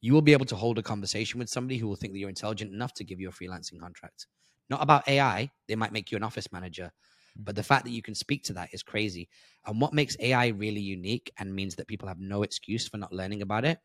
[0.00, 2.30] you will be able to hold a conversation with somebody who will think that you're
[2.30, 4.28] intelligent enough to give you a freelancing contract.
[4.70, 6.90] Not about AI, they might make you an office manager,
[7.38, 7.44] mm.
[7.44, 9.28] but the fact that you can speak to that is crazy.
[9.66, 13.12] And what makes AI really unique and means that people have no excuse for not
[13.12, 13.76] learning about it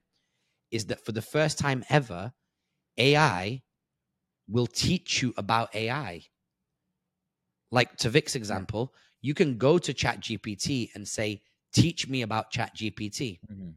[0.71, 2.31] is that for the first time ever,
[2.97, 3.63] AI
[4.47, 6.23] will teach you about AI.
[7.71, 11.41] Like to Vic's example, you can go to ChatGPT and say,
[11.73, 13.71] "Teach me about ChatGPT," Mm-hmm.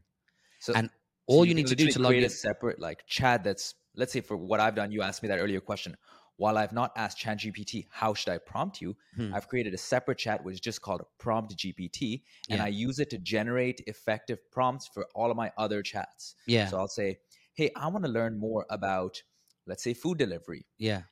[0.59, 0.93] So and so
[1.27, 2.27] all you, need to do to create in.
[2.27, 5.39] a separate like chat that's let's say for what I've done, you asked me that
[5.39, 5.97] earlier question.
[6.37, 9.33] While I've not asked ChatGPT how should I prompt you, Hmm.
[9.33, 12.65] I've created a separate chat which is just called Prompt GPT, and Yeah.
[12.65, 16.35] I use it to generate effective prompts for all of my other chats.
[16.47, 17.19] Yeah, So I'll say,
[17.61, 19.23] "Hey, I want to learn more about,
[19.67, 20.65] let's say, food delivery.
[20.77, 21.03] yeah,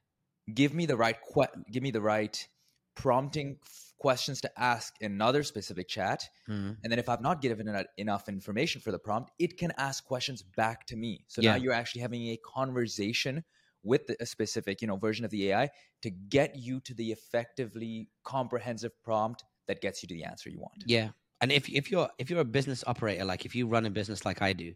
[0.54, 2.48] Give me the right que- give me the right
[2.96, 6.78] prompting f- questions to ask in another specific chat, Mhm.
[6.84, 10.42] and then if I've not given enough information for the prompt, it can ask questions
[10.42, 11.26] back to me.
[11.28, 11.54] So Yeah.
[11.54, 13.44] now you're actually having a conversation
[13.84, 15.70] with a specific, you know, version of the AI
[16.02, 20.60] to get you to the effectively comprehensive prompt that gets you to the answer you
[20.60, 20.86] want.
[20.86, 21.12] yeah.
[21.42, 24.26] And if if you're if you're a business operator, like if you run a business
[24.26, 24.74] like I do,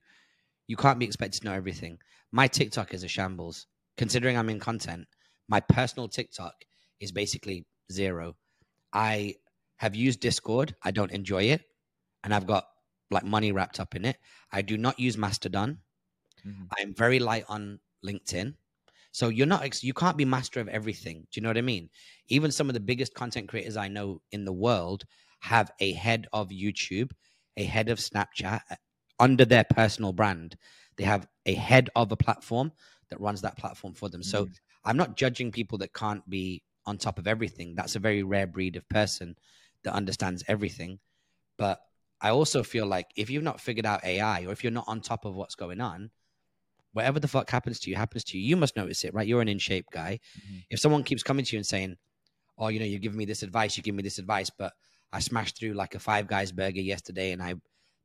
[0.68, 2.00] you can't be expected to know everything.
[2.32, 3.68] My TikTok is a shambles.
[3.98, 5.08] Considering I'm in content,
[5.48, 6.54] my personal TikTok
[7.00, 8.36] is basically zero.
[8.94, 9.36] I
[9.78, 10.76] have used Discord.
[10.84, 11.64] I don't enjoy it,
[12.24, 12.66] and I've got
[13.12, 14.18] like money wrapped up in it.
[14.52, 15.80] I do not use Mastodon.
[16.46, 16.68] Mhm.
[16.78, 18.56] I'm very light on LinkedIn.
[19.12, 21.22] So you're not ex- you can't be master of everything.
[21.32, 21.90] Do you know what I mean?
[22.28, 25.06] Even some of the biggest content creators I know in the world
[25.42, 27.12] have a head of YouTube,
[27.58, 28.62] a head of Snapchat
[29.20, 30.58] under their personal brand.
[30.98, 32.72] They have a head of a platform
[33.10, 34.24] that runs that platform for them.
[34.24, 34.56] So Mhm.
[34.86, 37.76] I'm not judging people that can't be on top of everything.
[37.76, 39.38] That's a very rare breed of person
[39.84, 41.00] that understands everything.
[41.58, 41.82] But
[42.22, 45.02] I also feel like if you've not figured out AI or if you're not on
[45.02, 46.12] top of what's going on,
[46.94, 48.44] whatever the fuck happens to you happens to you.
[48.46, 49.28] You must notice it, right?
[49.28, 50.20] You're an in shape guy.
[50.38, 50.64] Mhm.
[50.70, 51.98] If someone keeps coming to you and saying,
[52.58, 54.74] "Oh, you know, you're giving me this advice, you give me this advice," but
[55.12, 57.56] I smashed through like a Five Guys burger yesterday, and I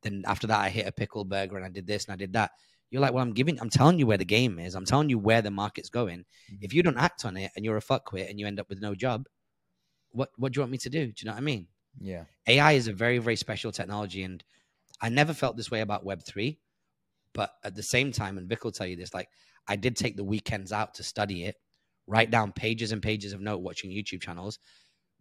[0.02, 2.32] then after that I hit a pickle burger and I did this and I did
[2.34, 2.52] that.
[2.90, 4.74] You're like, well, I'm giving, I'm telling you where the game is.
[4.74, 6.24] I'm telling you where the market's going.
[6.50, 6.58] Mhm.
[6.62, 8.80] If you don't act on it and you're a fuckwit and you end up with
[8.80, 9.26] no job,
[10.11, 11.06] what what do you want me to do?
[11.06, 11.66] Do you know what I mean?
[12.00, 12.24] Yeah.
[12.46, 14.22] AI is a very, very special technology.
[14.22, 14.42] And
[15.00, 16.58] I never felt this way about Web3.
[17.34, 19.28] But at the same time, and Vic will tell you this, like
[19.66, 21.56] I did take the weekends out to study it,
[22.06, 24.58] write down pages and pages of note watching YouTube channels,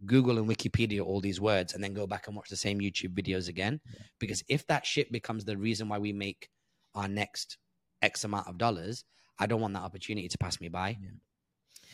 [0.06, 3.14] Google and Wikipedia all these words, and then go back and watch the same YouTube
[3.14, 3.80] videos again.
[3.86, 4.02] Yeah.
[4.20, 6.50] Because if that shit becomes the reason why we make
[6.96, 7.58] our next
[8.02, 9.04] X amount of dollars,
[9.40, 10.98] I don't want that opportunity to pass me by.
[11.02, 11.10] Yeah.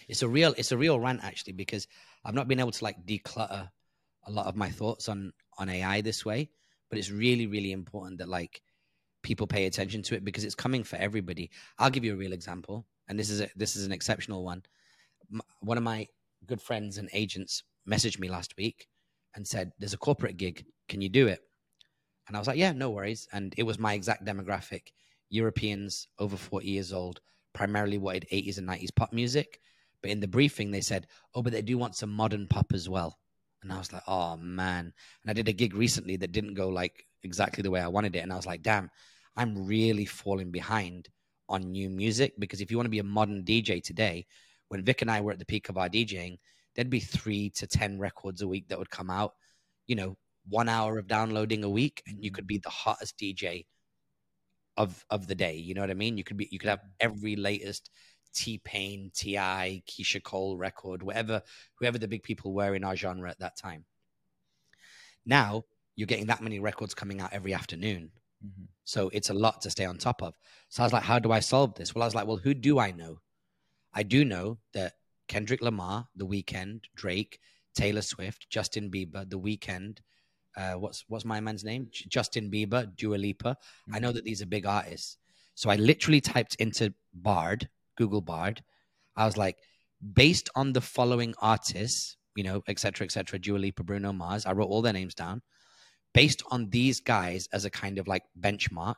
[0.08, 1.88] It's a real, it's a real rant actually, because
[2.26, 3.70] I've not been able to like declutter
[4.26, 6.50] a lot of my thoughts on on AI this way,
[6.90, 8.62] but it's really really important that like
[9.22, 11.50] people pay attention to it because it's coming for everybody.
[11.80, 14.64] I'll give you a real example, and this is a, this is an exceptional one.
[15.34, 16.08] M- One of my
[16.46, 18.88] good friends and agents messaged me last week
[19.36, 20.66] and said, "There's a corporate gig.
[20.88, 21.42] Can you do it?"
[22.28, 24.94] And I was like, "Yeah, no worries." And it was my exact demographic:
[25.30, 27.20] Europeans over 40 years old,
[27.54, 29.60] primarily wanted 80s and 90s pop music.
[30.02, 32.90] But in the briefing, they said, "Oh, but they do want some modern pop as
[32.90, 33.20] well."
[33.62, 34.94] And I was like, "Oh man!"
[35.24, 38.16] And I did a gig recently that didn't go like exactly the way I wanted
[38.16, 38.90] it, and I was like, "Damn,
[39.36, 41.10] I'm really falling behind
[41.50, 44.26] on new music because if you want to be a modern DJ today,
[44.70, 46.38] when Vic and I were at the peak of our DJing,
[46.76, 49.34] there'd be three to ten records a week that would come out.
[49.88, 53.66] You know, one hour of downloading a week, and you could be the hottest DJ
[54.78, 55.56] of of the day.
[55.56, 56.18] You know what I mean?
[56.18, 57.90] You could be you could have every latest
[58.34, 61.42] T Pain, T.I., Keyshia Cole record, whatever
[61.76, 63.86] whoever the big people were in our genre at that time.
[65.26, 68.12] Now you're getting that many records coming out every afternoon.
[68.44, 68.68] Mhm.
[68.84, 70.36] So it's a lot to stay on top of.
[70.70, 71.94] So I was like, how do I solve this?
[71.94, 73.20] Well, I was like, well, who do I know?
[73.94, 74.94] I do know that
[75.28, 77.40] Kendrick Lamar, The Weeknd, Drake,
[77.76, 80.00] Taylor Swift, Justin Bieber, The Weeknd,
[80.56, 81.88] uh, what's what's my man's name?
[81.92, 83.58] J- Justin Bieber, Dua Lipa.
[83.92, 85.18] I know that these are big artists.
[85.56, 88.64] So I literally typed into Bard, Google Bard.
[89.16, 89.58] I was like,
[90.14, 94.46] based on the following artists, you know, et cetera, et cetera, Dua Lipa, Bruno Mars.
[94.46, 95.42] I wrote all their names down.
[96.14, 98.96] Based on these guys as a kind of like benchmark,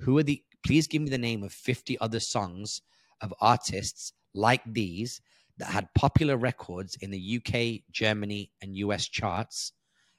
[0.00, 2.82] who are the, please give me the name of 50 other songs
[3.20, 5.20] of artists like these
[5.58, 9.72] that had popular records in the UK, Germany, and US charts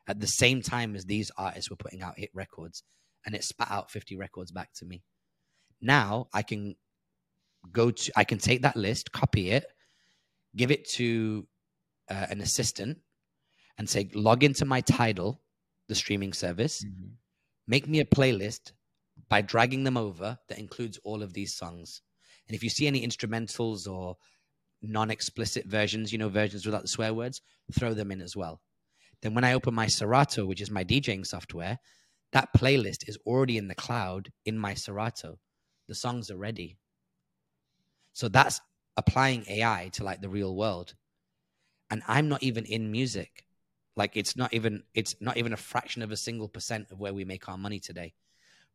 [0.07, 2.83] at the same time as these artists were putting out hit records.
[3.25, 5.03] And it spat out 50 records back to me.
[5.81, 6.75] Now I can
[7.71, 9.65] go to, I can take that list, copy it,
[10.55, 11.47] give it to
[12.09, 12.99] uh, an assistant,
[13.77, 15.41] and say, log into my Tidal,
[15.87, 17.13] the streaming service, Mhm.
[17.67, 18.73] make me a playlist
[19.29, 22.01] by dragging them over that includes all of these songs.
[22.47, 24.17] And if you see any instrumentals or
[24.81, 27.41] non explicit versions, you know, versions without the swear words,
[27.77, 28.61] throw them in as well.
[29.21, 31.79] Then when I open my Serato, which is my DJing software,
[32.31, 35.39] that playlist is already in the cloud in my Serato.
[35.87, 36.77] The songs are ready.
[38.13, 38.61] So that's
[38.95, 40.93] applying AI to like the real world.
[41.89, 43.45] And I'm not even in music.
[43.95, 47.13] Like it's not even it's not even a fraction of a single percent of where
[47.13, 48.13] we make our money today.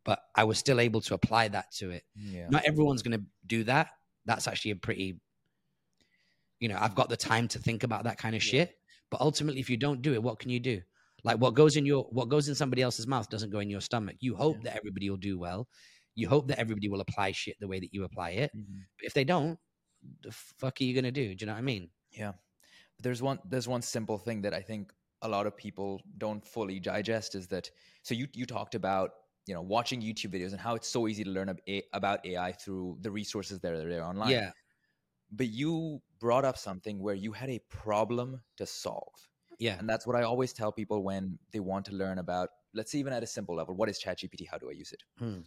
[0.05, 2.05] But I was still able to apply that to it.
[2.15, 2.49] Yeah.
[2.51, 3.91] Not everyone's going to do that.
[4.27, 5.21] That's actually a pretty
[6.65, 8.51] you know, I've got the time to think about that kind of Yeah.
[8.53, 8.69] shit.
[9.11, 10.81] But ultimately if you don't do it, what can you do?
[11.29, 13.83] Like what goes in your what goes in somebody else's mouth doesn't go in your
[13.83, 14.17] stomach.
[14.21, 14.63] You hope Yeah.
[14.71, 15.69] that everybody will do well.
[16.15, 18.51] You hope that everybody will apply shit the way that you apply it.
[18.57, 18.81] Mhm.
[18.99, 19.59] But if they don't,
[20.23, 21.35] the fuck are you gonna do?
[21.35, 21.91] Do you know what I mean?
[22.13, 22.33] Yeah.
[22.97, 26.45] But there's one there's one simple thing that I think a lot of people don't
[26.55, 27.71] fully digest is that
[28.03, 29.09] so you you talked about
[29.47, 31.49] you know watching YouTube videos and how it's so easy to learn
[31.93, 34.31] about AI through the resources that are there online.
[34.31, 34.51] Yeah.
[35.31, 39.29] But you brought up something where you had a problem to solve.
[39.59, 39.77] Yeah.
[39.79, 42.99] And that's what I always tell people when they want to learn about let's say
[42.99, 44.49] even at a simple level, what is ChatGPT?
[44.51, 45.03] How do I use it?
[45.19, 45.41] Hmm.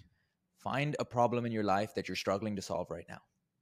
[0.58, 3.22] Find a problem in your life that you're struggling to solve right now.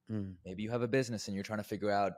[0.10, 0.32] Hmm.
[0.46, 2.14] maybe you have a business and you're trying to figure out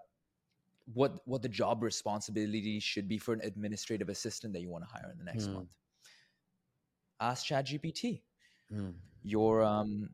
[0.93, 4.89] what what the job responsibilities should be for an administrative assistant that you want to
[4.95, 5.55] hire in the next Hmm.
[5.57, 5.71] month
[7.29, 8.23] ask ChatGPT
[9.33, 10.09] you're um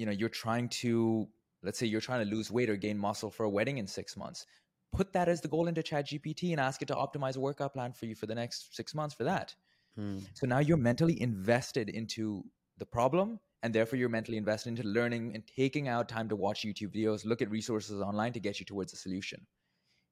[0.00, 1.28] you know you're trying to
[1.62, 4.16] let's say you're trying to lose weight or gain muscle for a wedding in 6
[4.16, 4.46] months
[4.92, 7.92] put that as the goal into ChatGPT and ask it to optimize a workout plan
[7.92, 9.54] for you for the next 6 months for that
[9.96, 10.18] Hmm.
[10.34, 12.44] so now you're mentally invested into
[12.78, 16.62] the problem, and therefore you're mentally invested into learning and taking out time to watch
[16.62, 19.46] YouTube videos, look at resources online to get you towards a solution.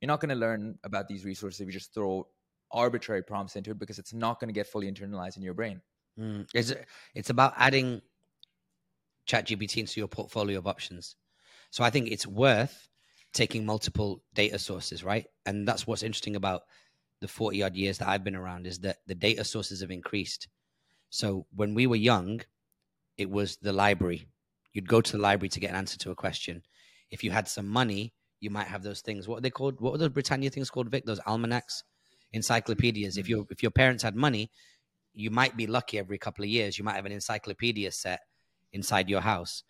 [0.01, 2.29] You're not going to learn about these resources if you just throw
[2.71, 5.81] arbitrary prompts into it because it's not going to get fully internalized in your brain.
[6.21, 6.47] Mm.
[6.55, 6.75] It's,
[7.15, 8.03] it's about adding
[9.27, 11.17] ChatGPT into your portfolio of options.
[11.71, 12.89] So I think it's worth
[13.33, 15.27] taking multiple data sources, right?
[15.47, 16.63] And that's what's interesting about
[17.21, 20.49] the 40 odd years that I've been around is that the data sources have increased.
[21.11, 22.41] So when we were young,
[23.17, 24.29] it was the library.
[24.73, 26.63] You'd go to the library to get an answer to a question.
[27.11, 29.27] If you had some money, you might have those things.
[29.27, 29.81] What are they called?
[29.81, 31.05] What were those Britannia things called, Vic?
[31.05, 31.83] Those almanacs,
[32.33, 33.17] encyclopedias.
[33.17, 34.51] If your if your parents had money,
[35.15, 36.79] you might be lucky every couple of years.
[36.79, 38.21] You might have an encyclopedia set
[38.73, 39.65] inside your house.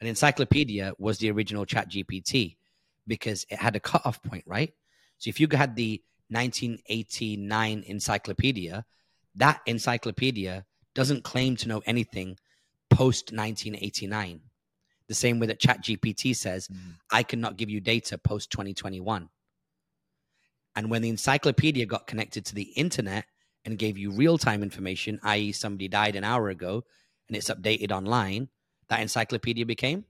[0.00, 2.56] An encyclopedia was the original Chat GPT
[3.06, 4.72] because it had a cutoff point, right?
[5.18, 8.84] So if you had the 1989 encyclopedia,
[9.36, 12.38] that encyclopedia doesn't claim to know anything
[12.90, 14.40] post 1989.
[15.06, 16.92] The same way that Chat GPT says, hmm.
[17.10, 19.28] I cannot give you data post 2021.
[20.76, 23.26] And when the encyclopedia got connected to the internet
[23.64, 26.84] and gave you real time information, i.e., somebody died an hour ago
[27.28, 28.48] and it's updated online,
[28.88, 30.04] that encyclopedia became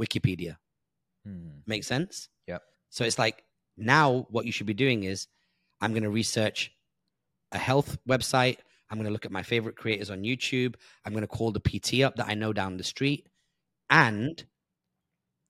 [0.00, 0.56] Wikipedia.
[1.24, 1.60] Hmm.
[1.66, 2.28] Make sense?
[2.46, 2.62] Yep.
[2.88, 3.44] So it's like
[3.76, 5.28] now what you should be doing is
[5.80, 6.72] I'm going to research
[7.52, 8.58] a health website.
[8.90, 10.74] I'm going to look at my favorite creators on YouTube.
[11.04, 13.28] I'm going to call the PT up that I know down the street
[13.88, 14.42] and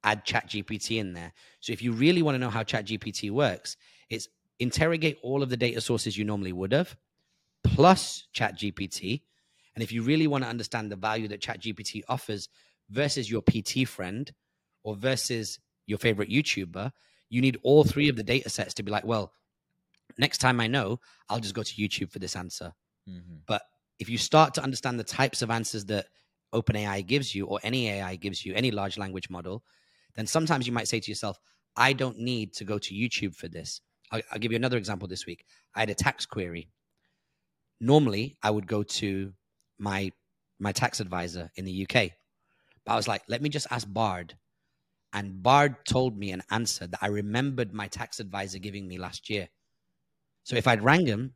[0.04, 1.32] add ChatGPT in there.
[1.60, 3.76] So if you really want to know how ChatGPT works,
[4.08, 4.28] it's
[4.58, 6.96] interrogate all of the data sources you normally would have
[7.64, 9.22] plus ChatGPT.
[9.74, 12.48] And if you really want to understand the value that ChatGPT offers
[12.90, 14.30] versus your PT friend
[14.82, 16.90] or versus your favorite YouTuber,
[17.28, 19.32] you need all three of the data sets to be like, well,
[20.18, 22.72] next time I know, I'll just go to YouTube for this answer.
[23.08, 23.36] Mm-hmm.
[23.46, 23.62] But
[23.98, 26.06] if you start to understand the types of answers that
[26.52, 29.62] OpenAI gives you, or any AI gives you, any large language model,
[30.16, 31.38] then sometimes you might say to yourself,
[31.76, 33.80] I don't need to go to YouTube for this.
[34.10, 35.44] I'll, I'll give you another example this week.
[35.74, 36.68] I had a tax query.
[37.80, 39.32] Normally, I would go to
[39.80, 40.12] my
[40.58, 42.10] my tax advisor in the UK,
[42.84, 44.36] but I was like, let me just ask Bard.
[45.12, 49.28] And Bard told me an answer that I remembered my tax advisor giving me last
[49.28, 49.48] year.
[50.44, 51.34] So if I'd rang him,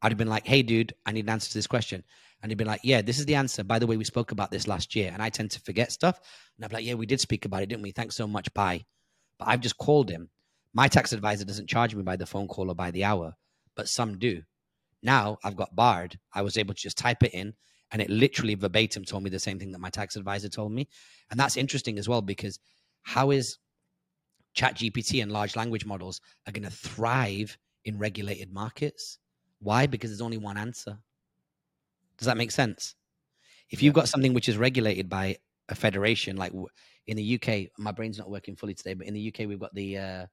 [0.00, 2.02] I'd have been like, hey, dude, I need an answer to this question.
[2.42, 3.62] And he'd be like, yeah, this is the answer.
[3.62, 5.10] By the way, we spoke about this last year.
[5.12, 6.18] And I tend to forget stuff.
[6.56, 7.92] And I'd be like, yeah, we did speak about it, didn't we?
[7.92, 8.52] Thanks so much.
[8.52, 8.84] Bye.
[9.38, 10.28] But I've just called him.
[10.74, 13.36] My tax advisor doesn't charge me by the phone call or by the hour,
[13.76, 14.42] but some do.
[15.02, 16.18] Now I've got Bard.
[16.32, 17.54] I was able to just type it in
[17.92, 20.88] and it literally verbatim told me the same thing that my tax advisor told me.
[21.30, 22.58] And that's interesting as well because
[23.02, 23.58] how is
[24.54, 29.18] chat gpt and large language models are going to thrive in regulated markets?
[29.60, 29.86] Why?
[29.86, 30.98] Because there's only one answer.
[32.18, 32.94] Does that make sense?
[33.70, 35.36] If you've got something which is regulated by
[35.68, 36.52] a federation like
[37.06, 39.74] in the uk my brain's not working fully today but in the uk we've got
[39.74, 40.26] the uh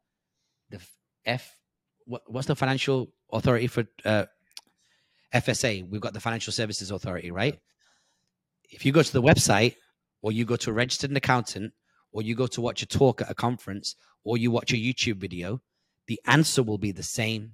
[0.69, 0.79] the
[1.25, 1.55] f
[2.05, 4.25] what, what's the financial authority for uh
[5.33, 7.59] fsa we've got the financial services authority right
[8.69, 9.75] if you go to the website
[10.21, 11.73] or you go to a registered accountant
[12.11, 15.17] or you go to watch a talk at a conference or you watch a YouTube
[15.17, 15.61] video,
[16.07, 17.53] the answer will be the same.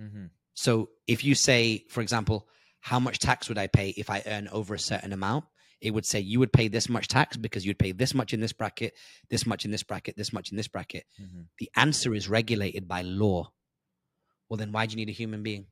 [0.00, 0.26] Mm-hmm.
[0.54, 2.46] So if you say, for example,
[2.80, 5.44] how much tax would I pay if I earn over a certain amount?
[5.80, 8.40] It would say you would pay this much tax because you'd pay this much in
[8.40, 8.94] this bracket,
[9.28, 11.04] this much in this bracket, this much in this bracket.
[11.20, 11.42] Mm-hmm.
[11.58, 13.52] The answer is regulated by law.
[14.48, 15.66] Well, then why do you need a human being?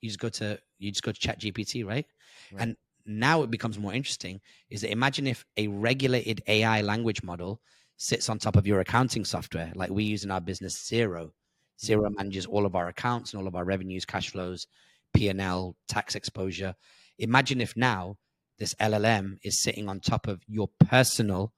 [0.00, 2.06] You just go to you just go to Chat GPT, right?
[2.52, 2.62] Right.
[2.62, 7.60] And now it becomes more interesting is that imagine if a regulated AI language model
[7.96, 11.30] sits on top of your accounting software, like we use in our business, Xero.
[11.30, 11.92] Mm-hmm.
[11.92, 14.66] Xero manages all of our accounts and all of our revenues, cash flows,
[15.14, 16.74] P&L, tax exposure.
[17.18, 18.16] Imagine if now
[18.58, 21.52] this LLM is sitting on top of your personal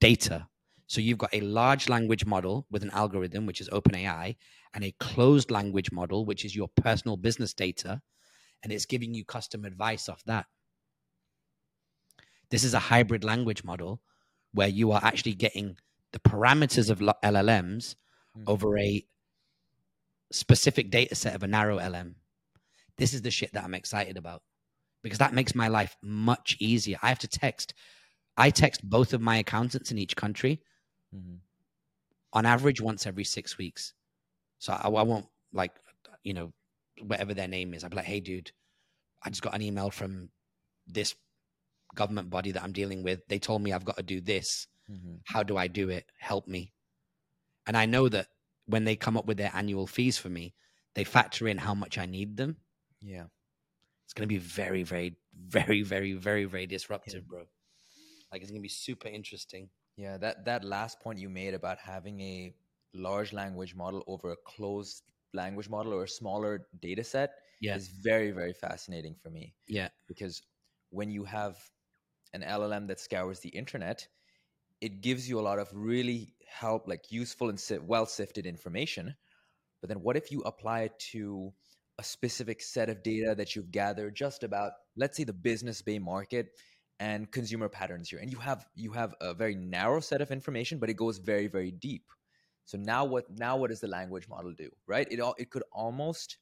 [0.00, 0.48] data.
[0.86, 4.36] So you've got a large language model with an algorithm, which is OpenAI,
[4.76, 8.02] and a closed language model, which is your personal business data
[8.62, 10.46] and it's giving you custom advice off that.
[12.50, 14.02] This is a hybrid language model
[14.52, 15.78] where you are actually getting
[16.12, 17.96] the parameters of LLMs
[18.36, 18.44] Mhm.
[18.46, 19.06] over a
[20.30, 22.16] specific data set of a narrow LM.
[22.98, 24.42] This is the shit that I'm excited about
[25.02, 26.98] because that makes my life much easier.
[27.00, 27.72] I have to text.
[28.36, 30.62] I text both of my accountants in each country
[31.14, 31.40] Mhm.
[32.34, 33.94] on average once every six weeks.
[34.58, 35.72] So I, I won't like,
[36.22, 36.52] you know,
[37.02, 37.84] whatever their name is.
[37.84, 38.52] I'd be like, hey, dude,
[39.22, 40.30] I just got an email from
[40.86, 41.14] this
[41.94, 43.20] government body that I'm dealing with.
[43.28, 44.66] They told me I've got to do this.
[44.90, 45.20] Mhm.
[45.24, 46.06] How do I do it?
[46.18, 46.72] Help me.
[47.66, 48.28] And I know that
[48.66, 50.54] when they come up with their annual fees for me,
[50.94, 52.56] they factor in how much I need them.
[53.00, 53.26] Yeah.
[54.04, 57.46] It's going to be very, very, very, very, very, very disruptive, bro.
[58.30, 59.68] Like it's going to be super interesting.
[59.96, 62.54] Yeah, that that last point you made about having a
[62.94, 65.02] large language model over a closed
[65.34, 67.76] language model or a smaller data set Yeah.
[67.76, 69.90] is very very fascinating for me Yeah.
[70.08, 70.42] because
[70.90, 71.58] when you have
[72.32, 74.08] an LLM that scours the internet,
[74.80, 79.16] it gives you a lot of really help like useful and well sifted information.
[79.80, 81.52] But then what if you apply it to
[81.98, 85.98] a specific set of data that you've gathered just about let's say the business bay
[85.98, 86.48] market
[87.00, 90.78] and consumer patterns here and you have you have a very narrow set of information
[90.78, 92.04] but it goes very very deep
[92.66, 95.08] so now what now what does the language model do right?
[95.10, 96.36] It all it could almost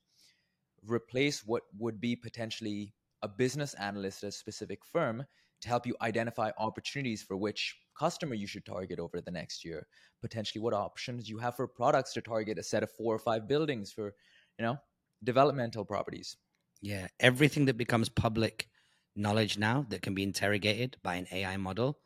[0.83, 5.25] replace what would be potentially a business analyst at a specific firm
[5.63, 9.87] to help you identify opportunities for which customer you should target over the next year
[10.21, 13.47] potentially what options you have for products to target a set of four or five
[13.47, 14.15] buildings for
[14.59, 14.77] you know
[15.25, 16.37] developmental properties.
[16.81, 18.69] Yeah, everything that becomes public
[19.17, 21.99] knowledge now that can be interrogated by an AI model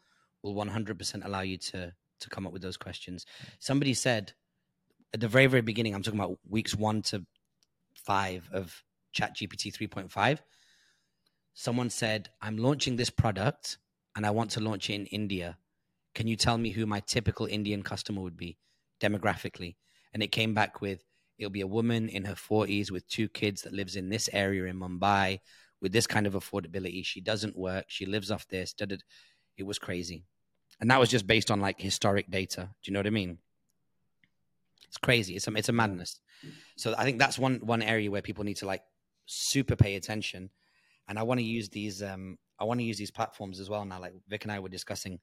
[0.43, 3.27] will 100% allow you to to come up with those questions.
[3.59, 4.33] Somebody said
[5.15, 7.25] at the very very beginning, I'm talking about weeks 1 to
[7.95, 8.83] 5 of
[9.15, 10.43] ChatGPT 3.5.
[11.55, 13.79] Someone said, "I'm launching this product
[14.15, 15.59] and I want to launch it in India.
[16.15, 18.59] Can you tell me who my typical Indian customer would be
[19.01, 19.77] demographically?"
[20.13, 21.05] And it came back with
[21.39, 24.65] it'll be a woman in her 40s with two kids that lives in this area
[24.65, 25.39] in Mumbai
[25.81, 27.05] with this kind of affordability.
[27.05, 27.85] She doesn't work.
[27.89, 28.75] She lives off this.
[29.57, 30.25] It was crazy.
[30.81, 32.71] And that was just based on like historic data.
[32.83, 33.39] Do you know what I mean?
[34.87, 35.35] It's crazy.
[35.35, 36.21] It's a, it's a madness.
[36.77, 38.83] So I think that's one one area where people need to like
[39.27, 40.51] super pay attention.
[41.09, 43.85] And I want to use these um I want to use these platforms as well
[43.85, 44.01] now.
[44.01, 45.19] Like Vic and I were discussing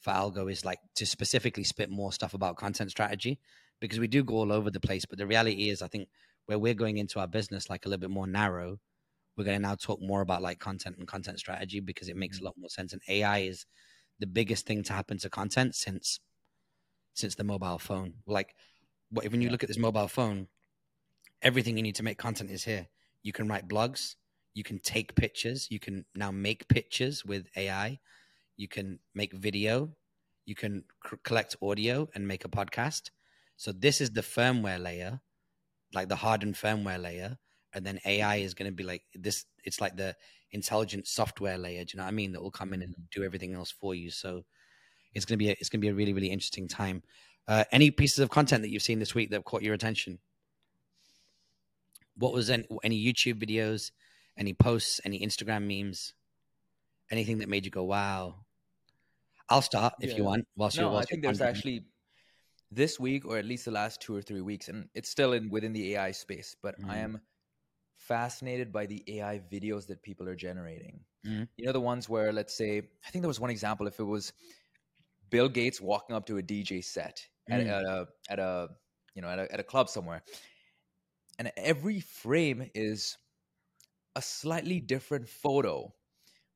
[0.00, 3.40] for Algo is like to specifically spit more stuff about content strategy
[3.80, 5.04] because we do go all over the place.
[5.04, 6.08] But the reality is, I think
[6.46, 8.78] where we're going into our business like a little bit more narrow,
[9.36, 12.40] we're going to now talk more about like content and content strategy because it makes
[12.40, 12.92] a lot more sense.
[12.92, 13.66] And AI is
[14.18, 16.20] the biggest thing to happen to content since
[17.14, 18.14] since the mobile phone.
[18.26, 18.54] Like,
[19.10, 20.48] what when you look at this mobile phone,
[21.42, 22.88] everything you need to make content is here.
[23.22, 24.14] You can write blogs,
[24.54, 27.98] you can take pictures, you can now make pictures with AI,
[28.56, 29.90] you can make video,
[30.46, 33.10] you can c- collect audio and make a podcast.
[33.56, 35.20] So this is the firmware layer,
[35.92, 37.38] like the hardened firmware layer,
[37.78, 39.46] and then AI is going to be like this.
[39.64, 40.14] It's like the
[40.50, 41.84] intelligent software layer.
[41.84, 42.32] Do you know what I mean?
[42.32, 44.10] That will come in and do everything else for you.
[44.10, 44.42] So
[45.14, 47.02] it's going to be a, it's going to be a really really interesting time.
[47.46, 50.18] Uh, any pieces of content that you've seen this week that caught your attention?
[52.16, 53.92] What was any, any YouTube videos,
[54.36, 56.14] any posts, any Instagram memes,
[57.10, 58.44] anything that made you go wow?
[59.48, 60.16] I'll start if Yeah.
[60.18, 60.46] you want.
[60.56, 61.84] Whilst you're, no, I think there's actually
[62.70, 65.48] this week, or at least the last two or three weeks, and it's still in
[65.48, 66.54] within the AI space.
[66.60, 67.04] But I Mhm.
[67.04, 67.20] am
[68.08, 71.04] fascinated by the AI videos that people are generating.
[71.26, 71.48] Mhm.
[71.56, 73.86] You know, the ones where, let's say, I think there was one example.
[73.86, 74.32] If it was
[75.30, 77.68] Bill Gates walking up to a DJ set at, Mm.
[77.68, 78.68] at a at a
[79.14, 80.22] you know at a, at a club somewhere,
[81.38, 83.16] and every frame is
[84.16, 85.94] a slightly different photo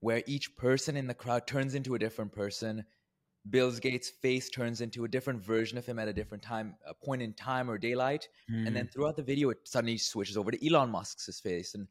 [0.00, 2.84] where each person in the crowd turns into a different person.
[3.50, 6.94] Bill Gates' face turns into a different version of him at a different time, a
[6.94, 8.28] point in time or daylight,
[8.66, 11.88] and then throughout the video, it suddenly switches over to Elon Musk's face, and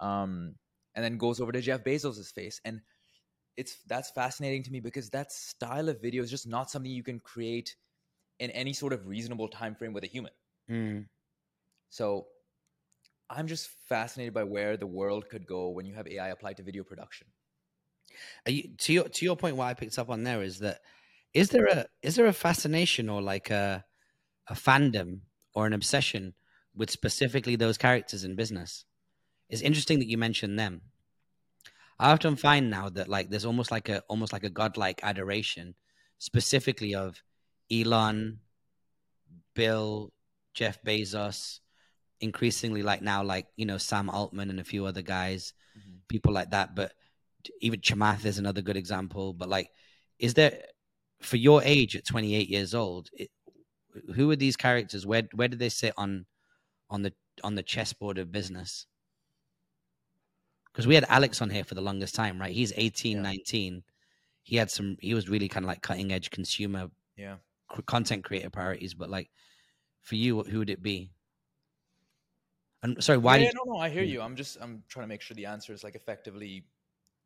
[0.00, 0.54] um,
[0.94, 2.80] and then goes over to Jeff Bezos' face, and
[3.56, 7.02] it's that's fascinating to me because that style of video is just not something you
[7.02, 7.74] can create
[8.38, 10.32] in any sort of reasonable time frame with a human.
[10.70, 11.06] Mm.
[11.90, 12.26] So
[13.28, 16.62] I'm just fascinated by where the world could go when you have AI applied to
[16.62, 17.26] video production.
[18.46, 20.80] Are you, to your to your point, what I picked up on there is that
[21.34, 23.84] is there a is there a fascination or like a
[24.48, 25.20] a fandom
[25.54, 26.34] or an obsession
[26.74, 28.84] with specifically those characters in business?
[29.48, 30.82] It's interesting that you mentioned them.
[31.98, 35.74] I often find now that like there's almost like a almost like a godlike adoration,
[36.18, 37.22] specifically of
[37.70, 38.40] Elon,
[39.54, 40.12] Bill,
[40.54, 41.60] Jeff Bezos,
[42.20, 45.96] increasingly like now like you know Sam Altman and a few other guys, mm-hmm.
[46.08, 46.74] people like that.
[46.74, 46.92] But
[47.60, 49.32] even Chamath is another good example.
[49.32, 49.70] But like,
[50.18, 50.62] is there
[51.20, 53.08] for your age at 28 years old?
[53.12, 53.30] It,
[54.14, 55.06] who are these characters?
[55.06, 56.26] Where where do they sit on
[56.90, 57.12] on the
[57.44, 58.86] on the chessboard of business?
[60.72, 62.54] Because we had Alex on here for the longest time, right?
[62.54, 63.22] He's 18, Yeah.
[63.22, 63.82] 19.
[64.42, 64.96] He had some.
[65.00, 67.36] He was really kind of like cutting edge consumer Yeah.
[67.68, 68.94] cr- content creator priorities.
[68.94, 69.30] But like,
[70.00, 71.12] for you, who would it be?
[72.82, 74.10] And sorry, why yeah, did no, no, I hear hmm.
[74.10, 74.20] you.
[74.22, 76.64] I'm just I'm trying to make sure the answer is like effectively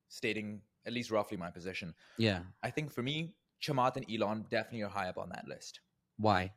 [0.09, 1.94] stating at least roughly my position.
[2.16, 2.40] yeah?
[2.62, 5.80] I think for me, Chamath and Elon definitely are high up on that list.
[6.18, 6.52] Why?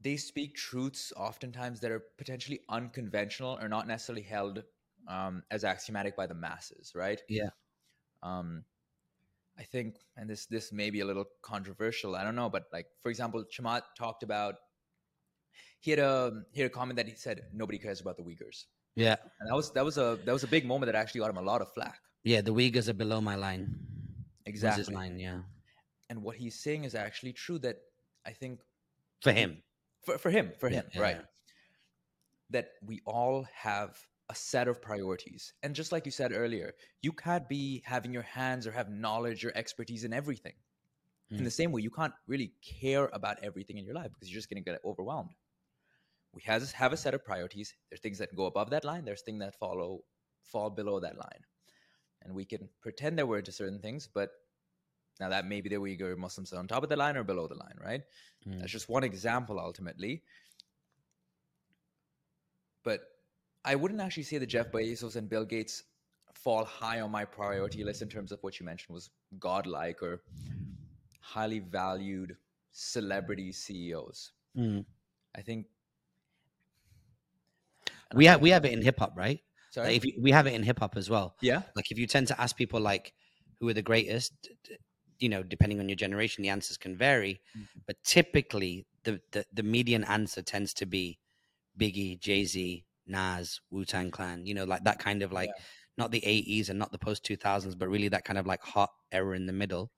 [0.00, 4.62] They speak truths oftentimes that are potentially unconventional or not necessarily held
[5.08, 7.22] um, as axiomatic by the masses, right?
[7.28, 7.48] Yeah.
[8.22, 8.64] Um,
[9.58, 12.16] I think, and this this may be a little controversial.
[12.16, 14.56] I don't know, but like for example, Chamath talked about
[15.80, 18.64] he had a he had a comment that he said nobody cares about the Uyghurs.
[18.96, 21.30] Yeah, and that was that was a that was a big moment that actually got
[21.30, 21.98] him a lot of flack.
[22.22, 22.40] yeah.
[22.40, 23.76] The Uyghurs are below my line.
[24.46, 24.94] Exactly.
[24.94, 25.40] line, yeah.
[26.10, 27.58] And what he's saying is actually true.
[27.58, 27.76] That
[28.26, 28.60] I think
[29.22, 29.62] For him.
[30.04, 31.16] for for him, for Yeah, him, yeah, right?
[31.16, 31.22] yeah.
[32.50, 33.98] That we all have
[34.30, 38.22] a set of priorities, and just like you said earlier, you can't be having your
[38.22, 40.54] hands or have knowledge or expertise in everything.
[41.30, 41.44] In Mm.
[41.44, 44.50] the same way, you can't really care about everything in your life because you're just
[44.50, 45.34] going to get overwhelmed.
[46.34, 47.74] We has have a set of priorities.
[47.88, 49.04] There's things that go above that line.
[49.04, 50.04] There's things that follow
[50.42, 51.44] fall below that line,
[52.22, 54.30] and we can pretend that we're into certain things, but
[55.20, 57.54] now that maybe the Uyghur Muslims are on top of the line or below the
[57.54, 58.02] line, right?
[58.46, 58.60] Mm.
[58.60, 60.22] That's just one example ultimately.
[62.82, 63.00] But
[63.64, 65.84] I wouldn't actually say that Jeff Bezos and Bill Gates
[66.34, 70.22] fall high on my priority list in terms of what you mentioned was godlike or
[71.20, 72.36] highly valued
[72.72, 74.32] celebrity CEOs.
[74.56, 74.84] Mm.
[75.36, 75.66] I think
[78.14, 79.40] We have we have it in hip hop, right?
[79.70, 79.90] sorry.
[79.90, 81.36] Like if you, we have it in hip hop as well.
[81.40, 81.62] yeah.
[81.76, 83.14] Like if you tend to ask people like
[83.60, 84.48] who are the greatest,
[85.18, 87.40] you know, depending on your generation, the answers can vary.
[87.54, 87.84] Mhm.
[87.86, 91.20] But typically, the, the the median answer tends to be
[91.78, 94.46] Biggie, Jay Z, Nas, Wu Tang Clan.
[94.46, 95.64] You know, like that kind of like Yeah.
[95.98, 98.90] not the '80s and not the post 2000s, but really that kind of like hot
[99.12, 99.92] era in the middle.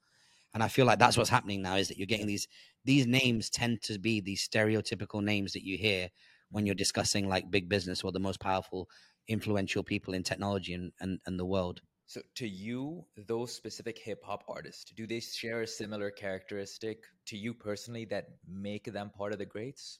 [0.54, 2.48] And I feel like that's what's happening now is that you're getting these
[2.84, 6.10] these names tend to be these stereotypical names that you hear
[6.50, 8.88] when you're discussing like big business or the most powerful,
[9.28, 11.80] influential people in technology and, and, and the world.
[12.06, 17.36] So to you, those specific hip hop artists, do they share a similar characteristic to
[17.36, 19.98] you personally that make them part of the greats?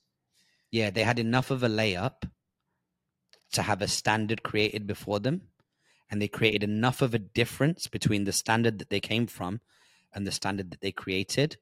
[0.70, 2.30] Yeah, they had enough of a layup
[3.53, 5.49] to have a standard created before them,
[6.09, 9.61] and they created enough of a difference between the standard that they came from
[10.14, 11.57] and the standard that they created.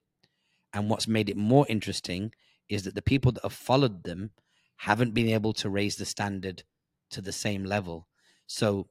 [0.75, 2.33] And what's made it more interesting
[2.69, 4.31] is that the people that have followed them
[4.77, 6.63] haven't been able to raise the standard
[7.11, 8.09] to the same level.
[8.47, 8.89] So,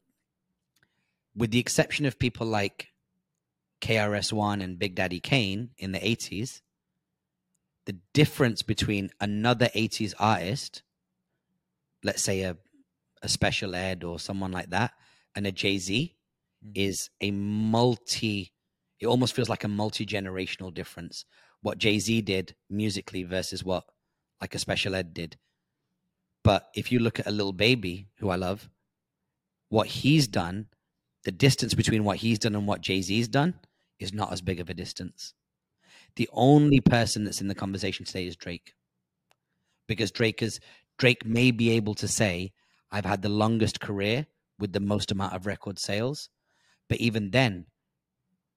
[1.35, 2.87] with the exception of people like
[3.81, 6.61] KRS-One and Big Daddy Kane in the 80s,
[7.85, 10.83] the difference between another 80s artist,
[12.03, 12.57] let's say a,
[13.21, 14.93] a Special Ed or someone like that,
[15.35, 16.15] and a Jay Z
[16.63, 16.71] Mhm.
[16.75, 18.53] is a multi,
[18.99, 21.25] it almost feels like a multi generational difference.
[21.61, 23.85] What Jay Z did musically versus what
[24.39, 25.37] like a Special Ed did.
[26.43, 28.69] But if you look at a Lil Baby who I love,
[29.69, 30.67] what he's done,
[31.23, 33.55] the distance between what he's done and what Jay Z's done
[33.99, 35.33] is not as big of a distance.
[36.15, 38.75] The only person that's in the conversation today is Drake.
[39.87, 40.59] Because Drake is
[40.97, 42.53] Drake may be able to say,
[42.91, 44.27] I've had the longest career
[44.59, 46.29] with the most amount of record sales.
[46.87, 47.65] But even then,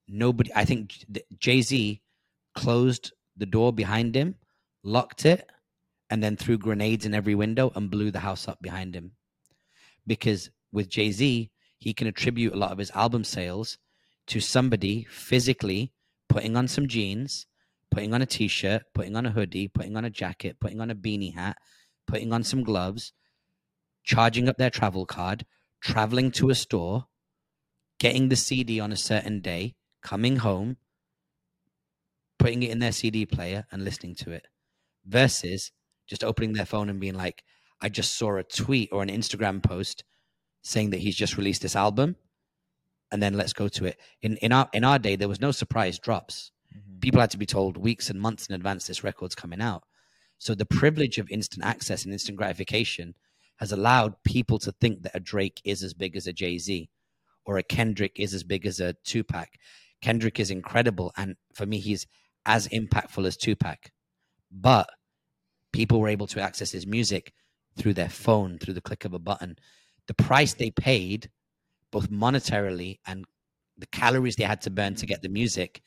[0.07, 1.07] nobody I think
[1.39, 2.03] Jay Z
[2.55, 4.35] closed the door behind him,
[4.83, 5.49] locked it,
[6.11, 9.13] and then threw grenades in every window and blew the house up behind him.
[10.07, 13.79] Because with Jay Z, he can attribute a lot of his album sales
[14.29, 15.93] to somebody physically
[16.29, 17.47] putting on some jeans,
[17.91, 20.91] putting on a t shirt, putting on a hoodie, putting on a jacket, putting on
[20.91, 21.57] a beanie hat,
[22.07, 23.13] putting on some gloves,
[24.05, 25.47] charging up their travel card,
[25.81, 27.07] traveling to a store,
[27.99, 30.77] getting the CD on a certain day, coming home,
[32.39, 34.47] putting it in their CD player and listening to it
[35.05, 35.73] versus
[36.07, 37.43] just opening their phone and being like,
[37.81, 40.05] I just saw a tweet or an Instagram post
[40.63, 42.17] saying that he's just released this album
[43.13, 43.99] and then let's go to it.
[44.23, 46.51] In in our in our day there was no surprise drops.
[46.75, 47.01] Mhm.
[47.01, 49.85] People had to be told weeks and months in advance this record's coming out.
[50.39, 53.15] So the privilege of instant access and instant gratification
[53.57, 56.91] has allowed people to think that a Drake is as big as a Jay-Z
[57.47, 59.49] or a Kendrick is as big as a Tupac.
[60.03, 62.07] Kendrick is incredible and for me he's
[62.45, 63.93] as impactful as Tupac.
[64.51, 64.91] But
[65.77, 67.35] people were able to access his music
[67.77, 69.59] through their phone, through the click of a button.
[70.07, 71.31] The price they paid,
[71.93, 73.27] both monetarily and
[73.77, 75.83] the calories they had to burn to get the music,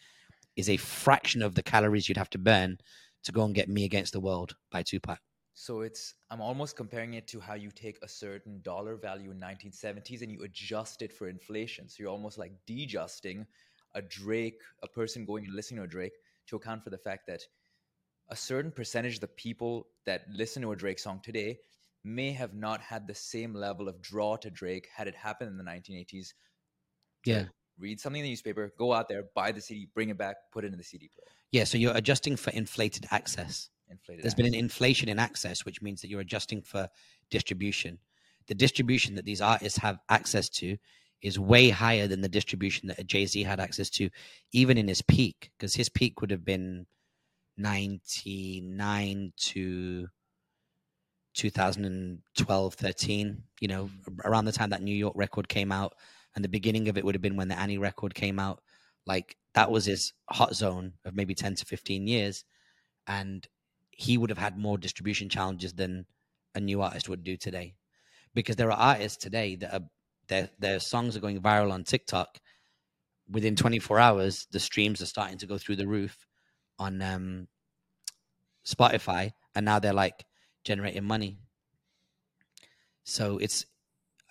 [0.55, 2.77] is a fraction of the calories you'd have to burn
[3.23, 5.19] to go and get Me Against the World by Tupac.
[5.55, 9.39] So it's I'm almost comparing it to how you take a certain dollar value in
[9.39, 11.89] 1970s and you adjust it for inflation.
[11.89, 13.45] So you're almost like dejusting
[13.95, 16.13] a Drake, a person going and listening to a Drake
[16.47, 17.41] to account for the fact that
[18.29, 21.59] a certain percentage of the people that listen to a Drake song today
[22.03, 25.57] may have not had the same level of draw to Drake had it happened in
[25.57, 26.33] the 1980s.
[27.25, 27.45] Yeah.
[27.77, 30.63] Read something in the newspaper, go out there, buy the CD, bring it back, put
[30.63, 31.33] it in the CD player.
[31.51, 33.69] Yeah, so you're adjusting for inflated access.
[33.89, 34.23] Inflated.
[34.23, 36.87] There's been an inflation in access, which means that you're adjusting for
[37.31, 37.97] distribution.
[38.47, 40.77] The distribution that these artists have access to
[41.21, 44.09] is way higher than the distribution that a Jay Z had access to,
[44.51, 46.85] even in his peak, because his peak would have been
[47.59, 50.07] 99 to
[51.35, 54.27] 2012, 13, you know, mm-hmm.
[54.27, 55.93] around the time that New York record came out.
[56.35, 58.61] And the beginning of it would have been when the Annie record came out.
[59.05, 62.45] Like that was his hot zone of maybe 10 to 15 years.
[63.07, 63.47] And
[63.91, 66.05] he would have had more distribution challenges than
[66.55, 67.75] a new artist would do today.
[68.33, 69.85] Because there are artists today that are
[70.27, 72.37] their their songs are going viral on TikTok.
[73.31, 76.27] Within 24 hours, the streams are starting to go through the roof
[76.79, 77.47] on um,
[78.65, 80.25] Spotify, and now they're like
[80.63, 81.37] generating money.
[83.03, 83.65] So it's,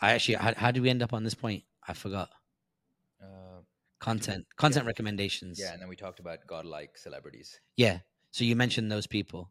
[0.01, 1.65] I actually, how, how did we end up on this point?
[1.87, 2.31] I forgot.
[3.23, 3.61] Uh,
[4.01, 5.59] Content, content recommendations.
[5.59, 7.59] yeah, and then we talked about godlike celebrities.
[7.77, 7.99] yeah.
[8.31, 9.51] So you mentioned those people.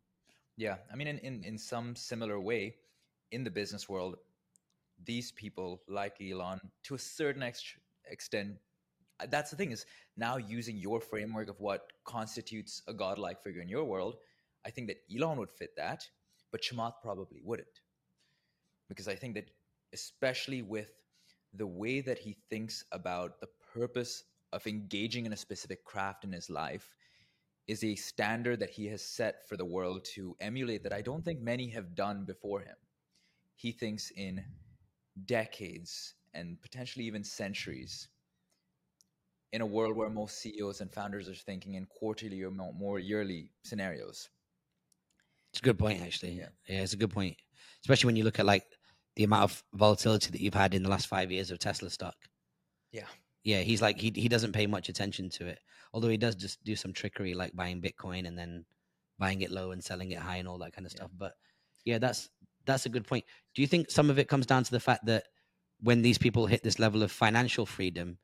[0.56, 2.76] Yeah, I mean, in, in, in some similar way,
[3.32, 4.16] in the business world,
[5.04, 7.76] these people like Elon, to a certain ex-
[8.10, 8.56] extent,
[9.30, 13.70] that's the thing is now using your framework of what constitutes a godlike figure in
[13.70, 14.18] your world.
[14.66, 16.08] I think that Elon would fit that,
[16.52, 17.82] but Chamath probably wouldn't,
[18.90, 19.50] because I think that
[19.94, 20.92] especially with
[21.54, 26.32] the way that he thinks about the purpose of engaging in a specific craft in
[26.32, 26.94] his life
[27.68, 31.24] is a standard that he has set for the world to emulate that I don't
[31.24, 32.76] think many have done before him.
[33.56, 34.44] He thinks in
[35.26, 38.08] decades and potentially even centuries
[39.54, 43.52] in a world where most CEOs and founders are thinking in quarterly or more yearly
[43.64, 44.30] scenarios.
[45.52, 46.34] It's a good point, actually.
[46.34, 46.50] Yeah.
[46.68, 46.82] Yeah.
[46.82, 47.38] it's a good point,
[47.84, 48.66] especially when you look at like
[49.16, 52.16] the amount of volatility that you've had in the last five years of Tesla stock.
[52.92, 53.08] Yeah.
[53.44, 55.60] Yeah, he's like he he doesn't pay much attention to it,
[55.94, 58.66] although he does just do some trickery like buying Bitcoin and then
[59.18, 60.98] buying it low and selling it high and all that kind of Yeah.
[60.98, 61.12] stuff.
[61.18, 61.34] But
[61.86, 62.30] Yeah, that's
[62.66, 63.24] that's a good point.
[63.56, 65.28] Do you think some of it comes down to the fact that
[65.80, 68.18] when these people hit this level of financial freedom,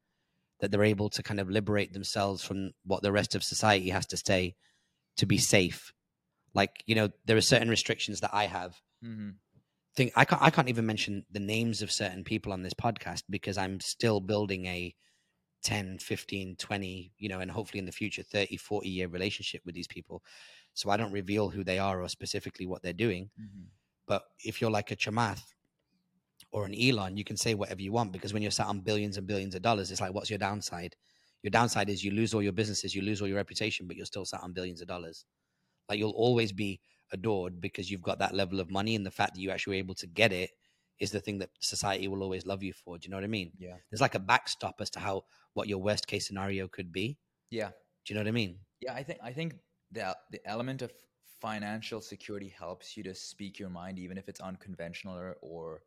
[0.64, 4.06] that they're able to kind of liberate themselves from what the rest of society has
[4.06, 4.56] to stay
[5.18, 5.92] to be safe?
[6.54, 8.80] Like, you know, there are certain restrictions that I have.
[9.04, 9.32] Mm-hmm.
[9.98, 13.24] Think I can't I can't even mention the names of certain people on this podcast
[13.30, 14.96] because I'm still building a
[15.64, 19.76] 10, 15, 20, you know, and hopefully in the future 30, 40 year relationship with
[19.76, 20.24] these people.
[20.76, 23.32] So I don't reveal who they are or specifically what they're doing.
[23.38, 23.66] Mm-hmm.
[24.08, 25.44] But if you're like a Chamath
[26.54, 29.18] or an Elon, you can say whatever you want because when you're sat on billions
[29.18, 30.96] and billions of dollars, it's like, what's your downside?
[31.42, 34.06] Your downside is you lose all your businesses, you lose all your reputation, but you're
[34.06, 35.26] still sat on billions of dollars.
[35.90, 36.80] Like you'll always be
[37.12, 39.80] adored because you've got that level of money, and the fact that you actually were
[39.80, 40.52] able to get it
[41.00, 42.98] is the thing that society will always love you for.
[42.98, 43.52] Do you know what I mean?
[43.58, 43.76] Yeah.
[43.92, 45.24] There's like a backstop as to how
[45.54, 47.18] what your worst case scenario could be.
[47.50, 47.70] Yeah.
[48.06, 48.60] Do you know what I mean?
[48.80, 49.56] Yeah, I think I think
[49.92, 50.94] the the element of
[51.42, 55.82] financial security helps you to speak your mind, even if it's unconventional or, or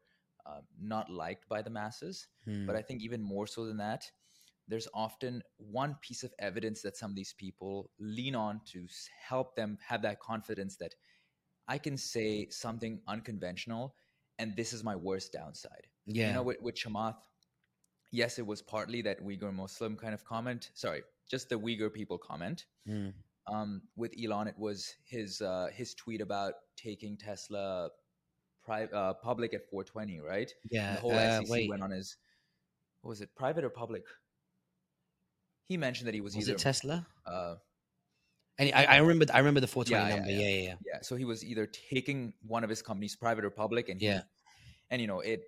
[0.47, 2.28] uh, not liked by the masses.
[2.44, 2.66] Hmm.
[2.66, 4.11] But I think even more so than that,
[4.68, 8.86] there's often one piece of evidence that some of these people lean on to
[9.28, 10.94] help them have that confidence that
[11.68, 13.94] I can say something unconventional,
[14.38, 15.86] and this is my worst downside.
[16.07, 16.28] yeah.
[16.28, 17.16] You know, with, with Chamath,
[18.12, 20.70] yes, it was partly that Uyghur Muslim kind of comment.
[20.74, 22.66] Sorry, just the Uyghur people comment.
[22.86, 23.09] Hmm.
[23.49, 27.90] Um, with Elon, it was his uh, his tweet about taking Tesla
[28.67, 30.51] pri- uh, public at 420, right?
[30.62, 30.95] And yeah.
[30.97, 32.17] the whole uh, SEC wait, went on his
[33.03, 34.03] what was it, private or public?
[35.69, 37.07] He mentioned that he was, was either it Tesla?
[37.27, 37.55] uh,
[38.59, 40.31] And I, I remember I remember the 420 Yeah, yeah, number.
[40.33, 40.39] yeah.
[40.39, 40.75] Yeah, yeah, yeah.
[40.95, 44.07] yeah, so he was either taking one of his companies private or public, and he,
[44.07, 44.23] Yeah.
[44.91, 45.43] and you know it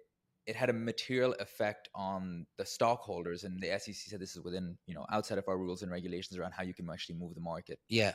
[0.47, 4.77] it had a material effect on the stockholders, and the SEC said this is within
[4.87, 7.41] you know outside of our rules and regulations around how you can actually move the
[7.41, 7.79] market.
[7.89, 8.15] Yeah.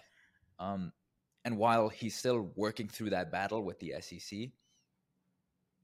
[0.60, 0.92] Um,
[1.46, 4.50] and while he's still working through that battle with the SEC,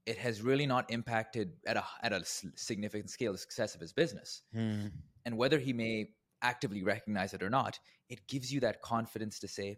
[0.09, 3.93] it has really not impacted at a at a significant scale the success of his
[3.93, 4.41] business.
[4.51, 4.87] Hmm.
[5.25, 6.09] And whether he may
[6.41, 7.77] actively recognize it or not,
[8.09, 9.77] it gives you that confidence to say,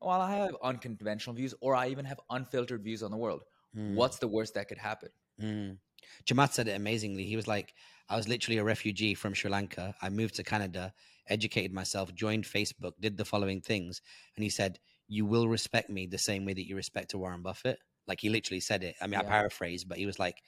[0.00, 3.42] "Well, I have unconventional views, or I even have unfiltered views on the world.
[3.74, 3.96] Hmm.
[3.96, 5.10] What's the worst that could happen?"
[5.42, 5.78] Mm.
[6.24, 7.24] Chamath said it amazingly.
[7.24, 7.74] He was like,
[8.08, 9.94] I was literally a refugee from Sri Lanka.
[10.00, 10.94] I moved to Canada,
[11.28, 14.00] educated myself, joined Facebook, did the following things.
[14.36, 14.78] And he said,
[15.08, 17.78] You will respect me the same way that you respect a Warren Buffett.
[18.08, 18.96] Like he literally said it.
[19.00, 20.42] I mean, I paraphrase, but he was like,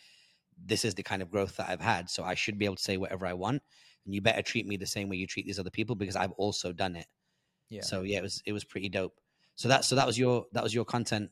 [0.66, 2.10] This is the kind of growth that I've had.
[2.10, 3.62] So I should be able to say whatever I want.
[4.06, 6.32] And you better treat me the same way you treat these other people because I've
[6.32, 7.06] also done it.
[7.68, 7.82] Yeah.
[7.82, 9.14] So yeah, it was it was pretty dope.
[9.56, 11.30] So that so that was your that was your content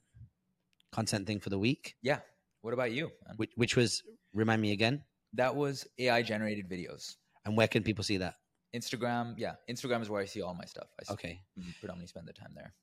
[0.92, 2.20] content thing for the week, yeah.
[2.62, 3.10] What about you?
[3.36, 4.02] which which was
[4.34, 5.02] remind me again.
[5.34, 7.16] That was AI generated videos.
[7.44, 8.34] And where can people see that?
[8.74, 9.54] Instagram, yeah.
[9.70, 10.88] Instagram is where I see all my stuff.
[11.00, 11.40] I Okay.
[11.80, 12.74] predominantly spend the time there.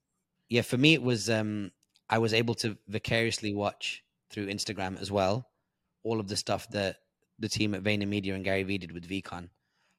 [0.49, 1.71] Yeah, for me it was um
[2.09, 5.47] I was able to vicariously watch through Instagram as well
[6.03, 6.97] all of the stuff that
[7.39, 9.49] the team at VaynerMedia and Gary Vee did with VeeCon.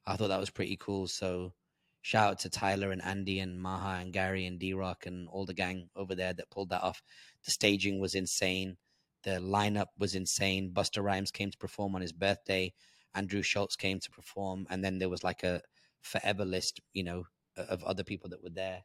[0.07, 1.07] I thought that was pretty cool.
[1.07, 1.53] So
[2.01, 5.45] shout out to Tyler and Andy and Maha and Gary and D Rock and all
[5.45, 7.03] the gang over there that pulled that off.
[7.43, 8.77] The staging was insane.
[9.23, 10.71] The lineup was insane.
[10.73, 12.73] Busta Rhymes came to perform on his birthday.
[13.13, 15.61] Andrew Schulz came to perform, and then there was like a
[16.01, 17.23] forever list, you know,
[17.57, 18.83] of other people that were there.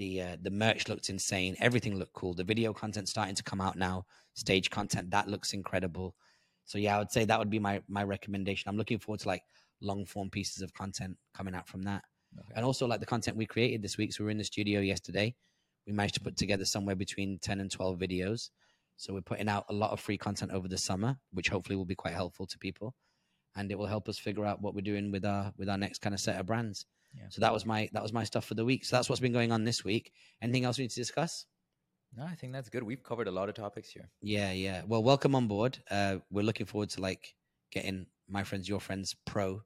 [0.00, 1.56] The uh, the merch looked insane.
[1.60, 2.32] Everything looked cool.
[2.32, 4.06] The video content starting to come out now.
[4.32, 6.16] Stage content that looks incredible.
[6.64, 8.70] So yeah, I would say that would be my my recommendation.
[8.70, 9.42] I'm looking forward to like
[9.82, 12.02] long form pieces of content coming out from that,
[12.38, 12.54] Okay.
[12.56, 14.14] and also like the content we created this week.
[14.14, 15.34] So we were in the studio yesterday.
[15.86, 18.48] We managed to put together somewhere between ten and twelve videos.
[18.96, 21.84] So we're putting out a lot of free content over the summer, which hopefully will
[21.84, 22.94] be quite helpful to people,
[23.54, 26.00] and it will help us figure out what we're doing with our with our next
[26.00, 26.86] kind of set of brands.
[27.14, 27.24] Yeah.
[27.28, 28.84] So that was my that was my stuff for the week.
[28.84, 30.12] So that's what's been going on this week.
[30.42, 31.46] Anything else we need to discuss?
[32.16, 32.82] No, I think that's good.
[32.82, 34.10] We've covered a lot of topics here.
[34.20, 34.82] Yeah, yeah.
[34.86, 35.78] Well, welcome on board.
[35.90, 37.34] Uh, we're looking forward to like
[37.70, 39.62] getting my friends, your friends, pro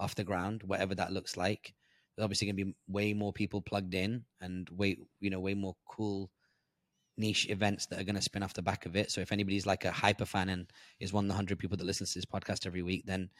[0.00, 1.74] off the ground, whatever that looks like.
[2.16, 5.54] There's obviously going to be way more people plugged in, and way you know way
[5.54, 6.30] more cool
[7.18, 9.10] niche events that are going to spin off the back of it.
[9.10, 10.70] So if anybody's like a hyper fan and
[11.00, 13.30] is one of the hundred people that listens to this podcast every week, then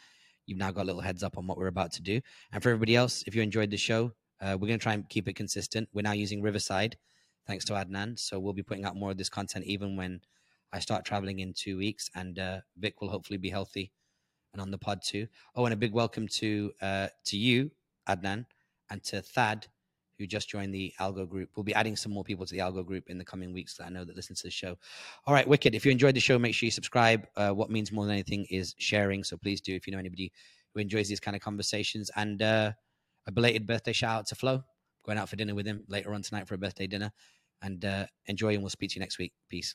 [0.47, 2.21] you've now got a little heads up on what we're about to do.
[2.53, 5.09] And for everybody else, if you enjoyed the show, uh, we're going to try and
[5.09, 5.89] keep it consistent.
[5.93, 6.97] We're now using Riverside,
[7.47, 8.19] thanks to Adnan.
[8.19, 10.21] So we'll be putting out more of this content even when
[10.73, 12.11] I start traveling in two weeks.
[12.15, 13.93] And uh, Vic will hopefully be healthy
[14.53, 15.27] and on the pod too.
[15.55, 17.71] Oh, and a big welcome to uh, to you,
[18.09, 18.47] Adnan,
[18.91, 19.67] and to Thad,
[20.19, 21.51] who just joined the Algo group.
[21.57, 23.87] We'll be adding some more people to the Algo group in the coming weeks that
[23.87, 24.77] I know that listen to the show.
[25.27, 25.75] All right, Wicked.
[25.75, 27.27] If you enjoyed the show, make sure you subscribe.
[27.37, 29.25] Uh, what means more than anything is sharing.
[29.25, 30.33] So please do if you know anybody
[30.75, 32.11] who enjoys these kind of conversations.
[32.17, 32.73] And uh,
[33.27, 34.63] a belated birthday shout out to Flo.
[35.05, 37.13] Going out for dinner with him later on tonight for a birthday dinner.
[37.63, 39.33] And uh, enjoy, and we'll speak to you next week.
[39.49, 39.75] Peace.